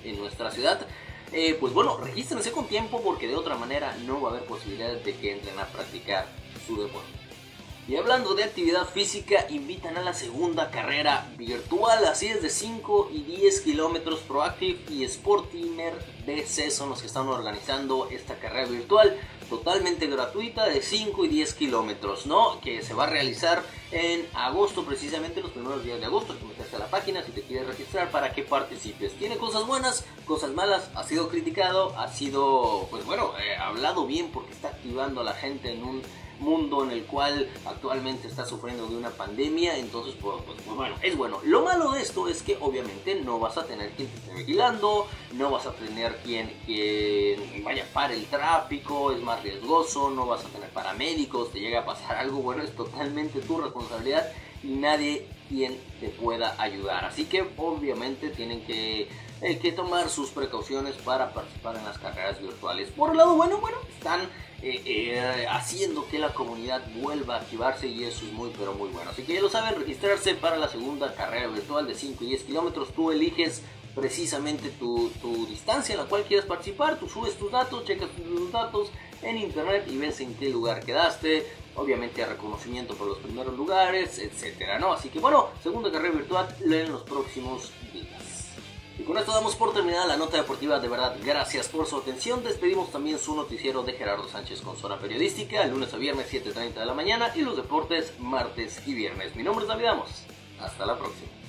en, 0.04 0.18
nuestra 0.20 0.52
ciudad, 0.52 0.86
eh, 1.32 1.58
pues 1.60 1.74
bueno, 1.74 1.98
regístrense 1.98 2.52
con 2.52 2.68
tiempo 2.68 3.02
porque 3.04 3.28
de 3.28 3.36
otra 3.36 3.58
manera 3.58 3.96
no 4.06 4.22
va 4.22 4.30
a 4.30 4.32
haber 4.34 4.46
posibilidad 4.46 4.92
de 4.92 5.16
que 5.16 5.32
entren 5.32 5.58
a 5.58 5.66
practicar 5.66 6.28
su 6.68 6.80
deporte. 6.80 7.23
Y 7.86 7.98
hablando 7.98 8.34
de 8.34 8.46
actividad 8.46 8.88
física, 8.88 9.46
invitan 9.50 9.98
a 9.98 10.02
la 10.02 10.14
segunda 10.14 10.72
carrera 10.72 11.30
virtual, 11.38 12.06
así 12.06 12.28
es 12.28 12.42
de 12.42 12.50
5 12.50 13.10
y 13.12 13.24
10 13.24 13.60
kilómetros 13.60 14.22
Proactive 14.22 14.80
y 14.90 15.06
Sportimer 15.06 15.94
BC 16.26 16.72
son 16.72 16.90
los 16.90 17.02
que 17.02 17.08
están 17.08 17.28
organizando 17.28 18.08
esta 18.10 18.36
carrera 18.36 18.70
virtual 18.70 19.20
totalmente 19.50 20.08
gratuita 20.08 20.66
de 20.66 20.82
5 20.82 21.26
y 21.26 21.28
10 21.28 21.54
kilómetros, 21.56 22.26
¿no? 22.26 22.62
Que 22.62 22.82
se 22.82 22.94
va 22.94 23.04
a 23.04 23.08
realizar 23.08 23.62
en 23.92 24.26
agosto, 24.34 24.86
precisamente 24.86 25.42
los 25.42 25.52
primeros 25.52 25.84
días 25.84 26.00
de 26.00 26.06
agosto. 26.06 26.36
Que 26.40 26.76
a 26.76 26.80
la 26.80 26.88
página 26.88 27.22
si 27.24 27.32
te 27.32 27.42
quieres 27.42 27.68
registrar 27.68 28.10
para 28.10 28.34
que 28.34 28.44
participes. 28.44 29.14
Tiene 29.14 29.38
cosas 29.38 29.68
buenas, 29.68 30.06
cosas 30.26 30.52
malas, 30.52 30.90
ha 30.96 31.04
sido 31.04 31.28
criticado, 31.30 31.96
ha 32.00 32.08
sido, 32.08 32.88
pues 32.90 33.06
bueno, 33.06 33.34
eh, 33.38 33.56
hablado 33.58 34.08
bien 34.08 34.32
porque 34.32 34.54
está 34.54 34.70
activando 34.70 35.22
a 35.22 35.24
la 35.24 35.34
gente 35.34 35.72
en 35.72 35.84
un 35.84 36.02
mundo 36.40 36.84
en 36.84 36.92
el 36.92 37.06
cual 37.06 37.50
actualmente 37.66 38.28
está 38.28 38.46
sufriendo 38.46 38.88
de 38.88 38.96
una 38.96 39.10
pandemia, 39.10 39.78
entonces 39.78 40.16
pues, 40.20 40.42
pues, 40.46 40.62
pues, 40.64 40.76
bueno, 40.76 40.96
es 41.02 41.16
bueno. 41.16 41.40
Lo 41.44 41.64
malo 41.64 41.92
de 41.92 42.02
esto 42.02 42.28
es 42.28 42.42
que 42.42 42.58
obviamente 42.60 43.22
no 43.22 43.40
vas 43.40 43.58
a 43.58 43.66
tener 43.66 43.92
quien 43.92 44.10
te 44.10 44.18
esté 44.18 44.34
vigilando, 44.34 45.08
no 45.34 45.52
vas 45.52 45.66
a 45.66 45.74
tener 45.74 46.18
quien, 46.24 46.54
quien 46.66 47.64
vaya 47.64 47.86
para 47.94 48.14
el 48.14 48.26
tráfico, 48.26 49.12
es 49.12 49.22
más 49.22 49.42
riesgoso, 49.44 50.10
no 50.10 50.26
vas 50.26 50.46
a 50.46 50.50
tener 50.50 50.70
paramédicos, 50.70 51.52
te 51.52 51.60
llega 51.60 51.82
a 51.82 51.86
pasar 51.86 52.16
algo, 52.18 52.40
bueno, 52.40 52.64
es 52.64 52.76
totalmente 52.76 53.40
tu 53.42 53.60
responsabilidad 53.60 54.32
y 54.64 54.68
nadie 54.68 55.28
quien 55.50 55.78
te 56.00 56.10
pueda 56.10 56.56
ayudar. 56.58 57.06
Así 57.06 57.26
que 57.26 57.46
obviamente 57.58 58.30
tienen 58.30 58.66
que 58.66 59.10
hay 59.42 59.58
que 59.58 59.74
tomar 59.74 60.10
sus 60.10 60.30
precauciones 60.30 60.96
para 60.96 61.34
participar 61.34 61.76
en 61.76 61.84
las 61.84 61.98
carreras 61.98 62.42
virtuales. 62.42 62.90
Por 62.92 63.12
el 63.12 63.18
lado 63.18 63.36
bueno, 63.36 63.58
bueno, 63.58 63.78
están 63.94 64.22
eh, 64.66 64.82
eh, 64.86 65.46
haciendo 65.50 66.08
que 66.08 66.18
la 66.18 66.34
comunidad 66.34 66.82
vuelva 66.96 67.36
a 67.36 67.40
activarse 67.40 67.86
y 67.86 68.06
eso 68.06 68.26
es 68.26 68.32
muy 68.32 68.50
pero 68.58 68.74
muy 68.74 68.88
bueno. 68.88 69.12
Así 69.12 69.24
que 69.24 69.34
ya 69.34 69.42
lo 69.42 69.50
saben, 69.50 69.78
registrarse 69.78 70.36
para 70.36 70.56
la 70.56 70.70
segunda 70.70 71.14
carrera 71.16 71.48
virtual 71.48 71.86
de 71.86 71.94
5 71.94 72.24
y 72.24 72.28
10 72.28 72.44
kilómetros. 72.44 72.94
Tú 72.94 73.12
eliges 73.12 73.62
precisamente 73.94 74.70
tu, 74.70 75.12
distancia 75.50 75.96
en 75.96 76.00
la 76.00 76.06
cual 76.06 76.24
quieres 76.24 76.46
participar. 76.46 76.98
Tú 76.98 77.10
subes 77.10 77.38
tus 77.38 77.52
datos, 77.52 77.84
checas 77.84 78.08
tus 78.12 78.54
datos 78.54 78.90
en 79.22 79.38
internet 79.38 79.84
y 79.90 79.98
ves 79.98 80.22
en 80.22 80.34
qué 80.36 80.48
lugar 80.48 80.80
quedaste. 80.86 81.46
Obviamente 81.76 82.26
reconocimiento 82.26 82.96
por 82.96 83.08
los 83.08 83.18
primeros 83.18 83.58
lugares, 83.58 84.18
etcétera, 84.18 84.80
¿no? 84.80 84.94
Así 84.94 85.10
que 85.10 85.20
bueno, 85.20 85.50
segunda 85.62 85.92
carrera 85.92 86.16
virtual 86.16 86.56
en 86.62 86.90
los 86.90 87.02
próximos 87.02 87.70
días. 87.92 88.23
Con 89.06 89.18
esto 89.18 89.34
damos 89.34 89.56
por 89.58 89.74
terminada 89.74 90.08
la 90.08 90.18
nota 90.18 90.38
deportiva. 90.38 90.80
De 90.80 90.88
verdad, 90.88 91.18
gracias 91.24 91.68
por 91.68 91.86
su 91.86 91.98
atención. 91.98 92.42
Despedimos 92.42 92.90
también 92.90 93.20
su 93.20 93.36
noticiero 93.36 93.84
de 93.84 93.94
Gerardo 93.94 94.30
Sánchez 94.30 94.62
con 94.62 94.78
zona 94.78 94.98
periodística, 94.98 95.66
lunes 95.66 95.94
a 95.94 95.98
viernes 95.98 96.32
7.30 96.32 96.74
de 96.76 96.86
la 96.86 96.94
mañana 96.94 97.32
y 97.36 97.42
los 97.42 97.58
deportes 97.58 98.14
martes 98.20 98.82
y 98.88 98.94
viernes. 98.94 99.36
Mi 99.36 99.44
nombre 99.44 99.64
es 99.64 99.68
David 99.68 99.86
Amos. 99.86 100.10
Hasta 100.60 100.86
la 100.86 100.98
próxima. 100.98 101.43